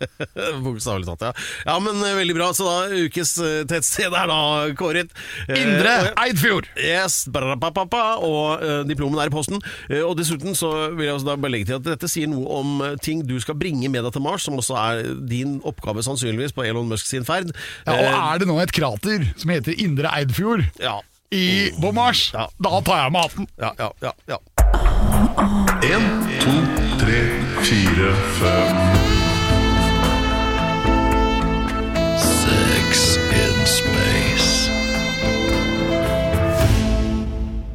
[0.64, 1.30] Bokstavelig talt, ja.
[1.68, 2.48] Ja, men eh, veldig bra.
[2.56, 4.40] Så da, ukes eh, tettsted er da
[4.78, 5.14] kåret.
[5.46, 6.66] Eh, Indre Eidfjord!
[6.74, 9.62] Yes, barapapapa, og uh, diplomen er i posten.
[9.86, 12.58] Eh, og dessuten så vil jeg også da bare legge til at dette sier noe
[12.58, 16.56] om ting du skal bringe med deg til Mars, som også er din oppgave sannsynligvis
[16.56, 17.54] på Elon Musk sin ferd.
[17.86, 20.98] Ja, og er det nå et krater som heter Indre Eidfjord ja,
[21.32, 21.92] i, på
[22.34, 22.46] Ja.
[22.64, 23.46] da tar jeg med hatten.
[23.58, 24.38] ja, ja, ja, ja.
[25.82, 26.04] En,
[26.42, 26.56] to,
[27.00, 27.20] tre,
[27.62, 29.01] fire, fem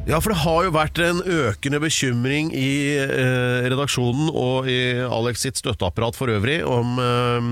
[0.08, 5.42] Ja, for det har jo vært en økende bekymring i eh, redaksjonen og i Alex
[5.44, 7.48] sitt støtteapparat for øvrig om eh,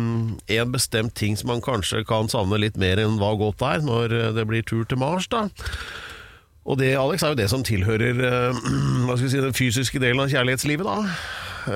[0.57, 4.14] en bestemt ting som man kanskje kan savne litt mer enn hva godt er når
[4.16, 5.51] eh, det blir tur til Mars, da.
[6.66, 8.62] Og det, Alex, er jo det som tilhører eh,
[9.05, 11.21] hva skal vi si, den fysiske delen av kjærlighetslivet, da.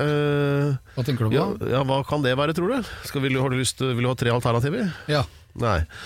[0.01, 1.69] Eh, Hva tenker du på?
[1.69, 2.91] ja, hva kan det være, tror du?
[3.05, 4.89] Skal, vil, du, har du lyst, vil du ha tre alternativer?
[5.11, 5.21] Ja.
[5.59, 5.81] Nei.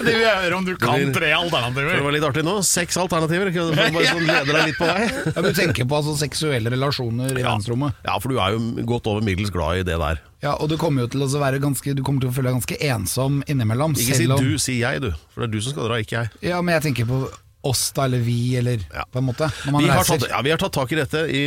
[0.00, 2.54] Det vil jeg høre om du kan blir- tre Det var litt artig nå.
[2.64, 3.50] Seks alternativer.
[3.52, 5.08] Du bare sånn leder deg litt på vei?
[5.34, 8.00] Ja, du tenker på altså seksuelle relasjoner i verdensrommet.
[8.06, 10.22] Ja, for du er jo godt over middels glad i det der.
[10.40, 12.56] Ja, og du kommer jo til å være ganske Du kommer til å føle deg
[12.62, 13.92] ganske ensom innimellom.
[13.98, 15.10] Ikke si om- du, si jeg, du.
[15.34, 16.32] For det er du som skal dra, ikke jeg.
[16.54, 17.24] Ja, men jeg tenker på
[17.66, 19.48] oss, da, eller vi, eller på en måte.
[19.66, 21.42] Vi har, tatt, ja, vi har tatt tak i dette i,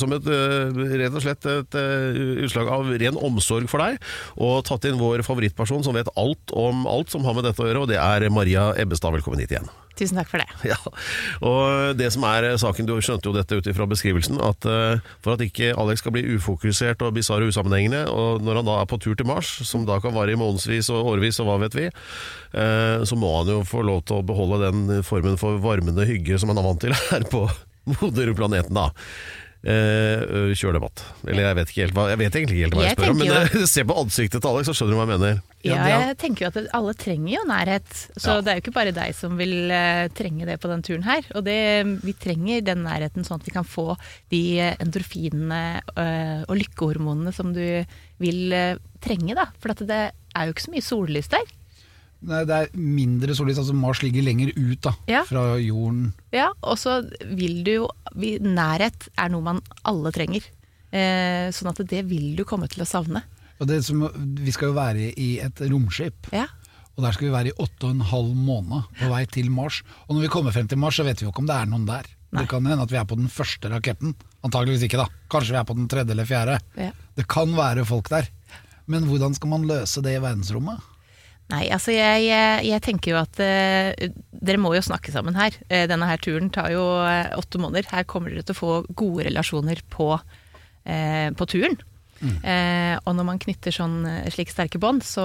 [0.00, 3.98] som et, øh, rett og slett et øh, utslag av ren omsorg for deg,
[4.40, 7.68] og tatt inn vår favorittperson som vet alt om alt som har med dette å
[7.68, 9.12] gjøre, og det er Maria Ebbestad.
[9.18, 9.68] Velkommen hit igjen.
[9.98, 10.48] Tusen takk for det.
[10.68, 10.76] Ja,
[11.44, 15.34] og det som er saken, du skjønte jo dette ut ifra beskrivelsen, at eh, for
[15.34, 18.90] at ikke Alex skal bli ufokusert og bisarr og usammenhengende, og når han da er
[18.90, 21.78] på tur til Mars, som da kan vare i månedsvis og årevis og hva vet
[21.78, 26.06] vi, eh, så må han jo få lov til å beholde den formen for varmende
[26.08, 27.46] hygge som han er vant til her på
[27.98, 28.90] moderplaneten da.
[29.66, 31.02] Eh, kjør debatt.
[31.26, 33.10] Eller jeg vet, ikke helt hva, jeg vet egentlig ikke helt hva jeg, Jeg spør
[33.10, 35.40] om, men eh, se på ansiktet til Alex, så skjønner du hva jeg mener.
[35.66, 38.94] Ja, jeg tenker jo at alle trenger jo nærhet, så det er jo ikke bare
[38.94, 41.26] deg som vil eh, trenge det på den turen her.
[41.34, 41.58] Og det,
[42.06, 43.88] vi trenger den nærheten sånn at vi kan få
[44.30, 47.64] de endorfinene eh, og lykkehormonene som du
[48.22, 49.50] vil eh, trenge, da.
[49.58, 50.02] For at det
[50.38, 51.54] er jo ikke så mye sollys der.
[52.26, 55.20] Nei, det er mindre sollys, altså Mars ligger lenger ut da, Ja.
[55.28, 56.12] fra jorden.
[56.34, 56.96] Ja, og så
[57.36, 57.88] vil du jo
[58.18, 60.42] vi, Nærhet er noe man alle trenger.
[60.90, 63.22] Eh, sånn at det vil du komme til å savne.
[63.60, 64.02] Og det som,
[64.38, 66.46] vi skal jo være i et romskip, Ja.
[66.96, 69.82] og der skal vi være i åtte og en halv måned på vei til Mars.
[70.08, 71.66] Og når vi kommer frem til Mars, så vet vi jo ikke om det er
[71.66, 72.02] noen der.
[72.34, 74.14] Det kan hende at vi er på den første raketten.
[74.44, 75.06] Antageligvis ikke, da.
[75.30, 76.58] Kanskje vi er på den tredje eller fjerde.
[76.76, 76.90] Ja.
[77.16, 78.28] Det kan være folk der.
[78.86, 80.80] Men hvordan skal man løse det i verdensrommet?
[81.48, 85.54] Nei, altså jeg, jeg, jeg tenker jo at eh, dere må jo snakke sammen her.
[85.72, 87.88] Eh, denne her turen tar jo eh, åtte måneder.
[87.88, 90.10] Her kommer dere til å få gode relasjoner på,
[90.84, 91.78] eh, på turen.
[92.18, 95.24] Eh, og når man knytter sånn eh, slike sterke bånd, så,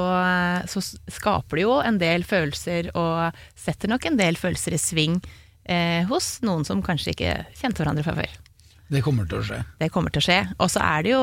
[0.69, 5.19] så skaper det jo en del følelser, og setter nok en del følelser i sving
[6.09, 8.31] hos noen som kanskje ikke kjente hverandre fra før.
[8.91, 9.59] Det kommer til å skje.
[9.79, 10.39] Det kommer til å skje.
[10.57, 11.21] Og så er det jo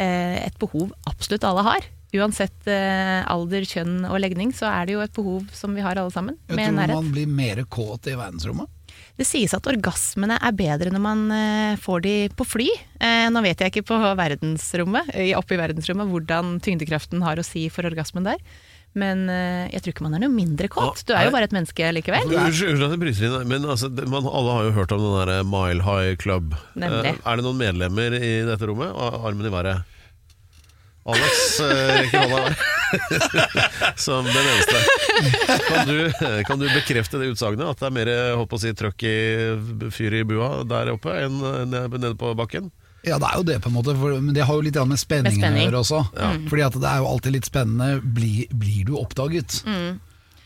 [0.00, 1.88] et behov absolutt alle har.
[2.16, 5.94] Uansett eh, alder, kjønn og legning, så er det jo et behov som vi har
[6.00, 6.36] alle sammen.
[6.48, 6.96] Jeg med tror nærhet.
[6.98, 8.66] man blir mer kåt i verdensrommet.
[9.20, 12.66] Det sies at orgasmene er bedre når man eh, får de på fly.
[12.98, 17.46] Eh, nå vet jeg ikke på verdensrommet, eh, oppe i verdensrommet hvordan tyngdekraften har å
[17.46, 18.42] si for orgasmen der.
[18.98, 21.04] Men eh, jeg tror ikke man er noe mindre kåt.
[21.06, 22.32] Du er jo bare et menneske likevel.
[22.34, 25.28] Unnskyld at jeg bryter inn, men altså, det- man, alle har jo hørt om den
[25.30, 26.56] der Mile High Club.
[26.74, 27.12] Nemlig.
[27.14, 28.90] Eh, er det noen medlemmer i dette rommet?
[28.98, 29.84] Armen i været.
[31.08, 32.54] Alex eh, rekker hånda.
[34.04, 34.82] Som den eneste.
[35.68, 35.96] Kan du,
[36.46, 37.64] kan du bekrefte det utsagnet?
[37.72, 39.14] At det er mer holdt på å si, trøkk i
[39.94, 41.40] fyr i bua der oppe enn
[41.72, 42.68] nede på bakken?
[43.00, 44.90] Ja, det er jo det, på en måte, for, men det har jo litt med
[44.92, 45.62] Med spenningen spenning.
[45.64, 46.00] å gjøre også.
[46.20, 46.30] Ja.
[46.52, 47.88] Fordi at det er jo alltid litt spennende.
[48.04, 49.62] Blir, blir du oppdaget?
[49.64, 49.94] Mm.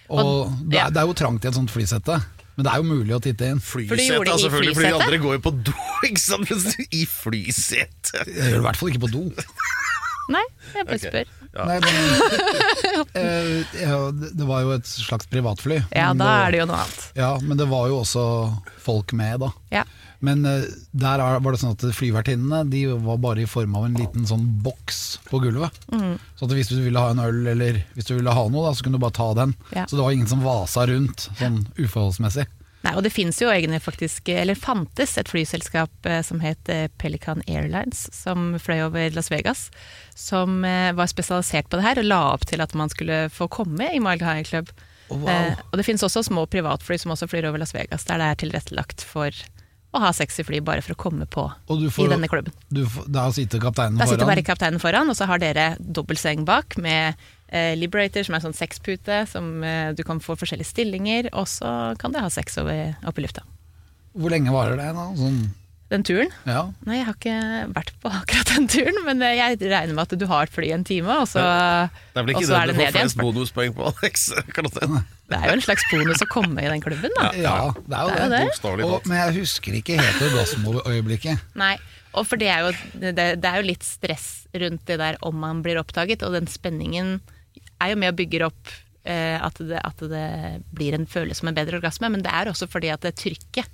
[0.06, 0.86] Og, Og- det, ja.
[0.86, 2.20] er, det er jo trangt i et sånt flysette,
[2.54, 3.58] men det er jo mulig å titte inn.
[3.58, 5.74] Flysete, det i selvfølgelig, fordi de andre går jo på do,
[6.06, 6.54] ikke sant?
[6.94, 8.22] I flysete!
[8.22, 9.24] Jeg gjør det i hvert fall ikke på do.
[10.32, 11.10] Nei, jeg bare okay.
[11.10, 11.32] spør.
[11.54, 15.82] Nei, men, eh, ja, det det var jo et slags privatfly.
[15.94, 17.04] Ja, da da er det jo noe annet.
[17.18, 18.24] Ja, men det var jo også
[18.82, 19.52] folk med, da.
[19.74, 19.84] Ja.
[20.24, 20.66] Men eh,
[20.96, 24.24] der er, var det sånn at flyvertinnene De var bare i form av en liten
[24.28, 25.76] sånn boks på gulvet.
[25.92, 26.16] Mm.
[26.38, 28.74] Så at hvis du ville ha en øl eller hvis du ville ha noe, da,
[28.74, 29.54] så kunne du bare ta den.
[29.76, 29.84] Ja.
[29.84, 32.48] Så det var ingen som vasa rundt sånn uforholdsmessig.
[32.84, 36.86] Nei, og det finnes jo egne faktisk, eller fantes et flyselskap eh, som het eh,
[37.00, 39.70] Pelican Airlines, som fløy over Las Vegas,
[40.14, 43.48] som eh, var spesialisert på det her, og la opp til at man skulle få
[43.48, 44.68] komme i Mile High Club.
[45.08, 45.24] wow.
[45.28, 48.28] Eh, og det finnes også små privatfly som også flyr over Las Vegas, der det
[48.30, 49.32] er tilrettelagt for
[49.94, 52.52] å ha sexy fly bare for å komme på du i denne klubben.
[52.68, 56.44] Du, får- da sitter kapteinen Da sitter bare kapteinen foran, og så har dere dobbeltseng
[56.48, 57.14] bak med
[57.78, 61.92] Liberator, som er en sånn sexpute, som eh, du kan få forskjellige stillinger, og så
[62.00, 63.44] kan du ha sex over, oppe i lufta.
[64.14, 64.88] Hvor lenge varer det?
[64.94, 65.04] da?
[65.18, 65.38] Sånn,
[65.92, 66.30] Den turen?
[66.48, 66.60] ja.
[66.88, 67.38] Nei, jeg har ikke
[67.76, 70.70] vært på akkurat den turen, men eh, jeg regner med at du har et fly
[70.74, 71.42] en time, og så,
[72.14, 73.00] Det er vel og ikke så det er det du får ned igjen.
[73.02, 74.24] flest bonuspoeng på, Alex?
[75.24, 77.30] Det er jo en slags bonus å komme i den klubben, da.
[77.38, 78.40] Ja, det er jo Det er det.
[78.62, 78.88] jo det.
[78.88, 81.44] Og, men jeg husker ikke helt orgasmeøyeblikket.
[81.58, 81.76] Nei,
[82.14, 85.34] og for det er, jo, det, det er jo litt stress rundt det der om
[85.42, 87.16] man blir oppdaget, og den spenningen
[87.84, 88.72] er jo med og bygger opp
[89.04, 90.26] eh, at, det, at det
[90.74, 93.20] blir en følelse som en bedre orgasme, men det er også fordi at det er
[93.20, 93.68] trykket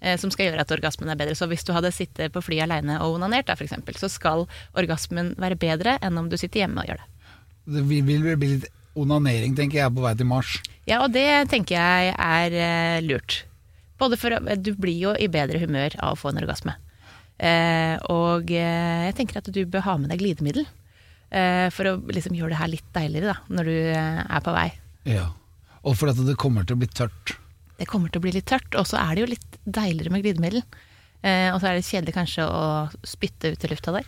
[0.00, 1.36] eh, som skal gjøre at orgasmen er bedre.
[1.38, 4.46] Så hvis du hadde sittet på flyet aleine og onanert, da, for eksempel, så skal
[4.78, 7.12] orgasmen være bedre enn om du sitter hjemme og gjør det.
[7.76, 10.56] Det vil, vel bli litt onanering, tenker jeg, på vei til Mars.
[10.88, 13.42] Ja, og det tenker jeg er eh, lurt.
[14.00, 16.76] Både for Du blir jo i bedre humør av å få en orgasme.
[17.36, 20.68] Eh, og eh, jeg tenker at du bør ha med deg glidemiddel.
[21.30, 24.54] Eh, for å liksom gjøre det her litt deiligere da, når du eh, er på
[24.54, 24.68] vei.
[25.10, 25.26] Ja.
[25.86, 27.36] Og for at det kommer til å bli tørt.
[27.76, 30.22] Det kommer til å bli litt tørt, og så er det jo litt deiligere med
[30.24, 30.62] glidemiddel.
[31.26, 32.62] Eh, og så er det kjedelig kanskje å
[33.06, 34.06] spytte ut i lufta der.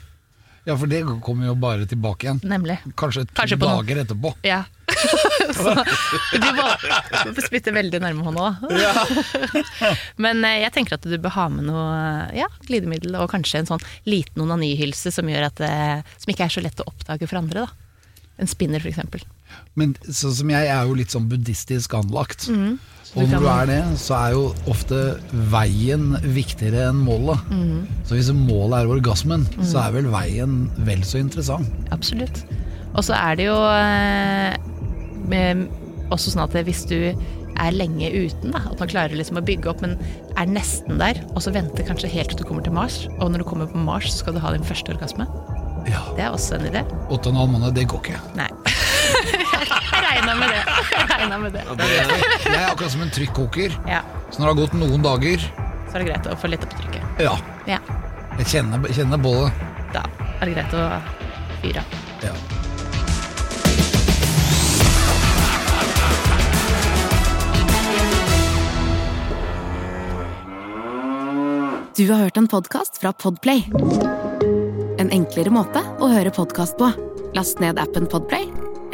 [0.68, 2.40] Ja, for det kommer jo bare tilbake igjen.
[2.44, 2.76] Nemlig.
[2.98, 4.34] Kanskje to Kanskje dager etterpå.
[4.46, 4.64] Ja.
[5.58, 9.92] Så du må spytte veldig nærme hånda, da.
[10.22, 11.88] Men eh, jeg tenker at du bør ha med noe
[12.36, 15.72] ja, glidemiddel og kanskje en sånn liten onanihylse som, gjør at det,
[16.22, 17.66] som ikke er så lett å oppdage for andre.
[17.66, 17.70] da.
[18.38, 19.24] En spinner, for eksempel.
[19.78, 22.46] Men sånn som jeg er jo litt sånn buddhistisk anlagt.
[22.52, 22.76] Mm.
[23.16, 24.98] Og når du er det, så er jo ofte
[25.50, 27.40] veien viktigere enn målet.
[27.50, 27.86] Mm.
[28.06, 29.86] Så hvis målet er orgasmen, så Mhm.
[29.86, 30.56] er vel veien
[30.86, 31.70] vel så interessant.
[31.90, 32.42] Absolutt.
[32.94, 34.54] Og så er det jo eh,
[36.08, 36.96] også sånn at hvis du
[37.58, 39.96] er lenge uten, da, at man klarer liksom å bygge opp, men
[40.38, 43.42] er nesten der, og så venter kanskje helt til du kommer til Mars, og når
[43.42, 45.26] du kommer på Mars, så skal du ha din første orgasme.
[45.88, 46.82] Det er også en idé.
[47.08, 48.20] Åtte og en halv måned, det går ikke.
[48.38, 48.48] Nei.
[49.98, 50.60] Jeg regna med det.
[51.08, 51.62] Jeg med det.
[51.80, 53.74] Jeg er akkurat som en trykkoker.
[53.88, 55.42] Ja, Så når det har gått noen dager,
[55.88, 57.24] så er det greit å få litt opp trykket.
[57.24, 57.34] ja,
[57.68, 57.80] Ja,
[58.38, 59.32] jeg kjenner, kjenner på
[59.94, 60.04] da
[60.38, 60.86] er det greit å
[61.62, 61.98] fyre av.
[62.22, 62.57] Ja.
[71.98, 73.64] Du har hørt en podkast fra Podplay.
[75.02, 76.92] En enklere måte å høre podkast på.
[77.34, 78.44] Last ned appen Podplay,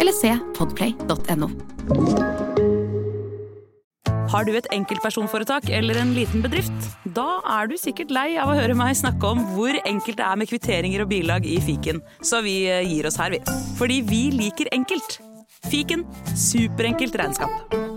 [0.00, 1.50] eller se podplay.no.
[4.32, 6.88] Har du et enkeltpersonforetak eller en liten bedrift?
[7.04, 10.40] Da er du sikkert lei av å høre meg snakke om hvor enkelt det er
[10.40, 13.44] med kvitteringer og bilag i fiken, så vi eh, gir oss her, vi.
[13.76, 15.20] Fordi vi liker enkelt.
[15.68, 17.93] Fiken superenkelt regnskap.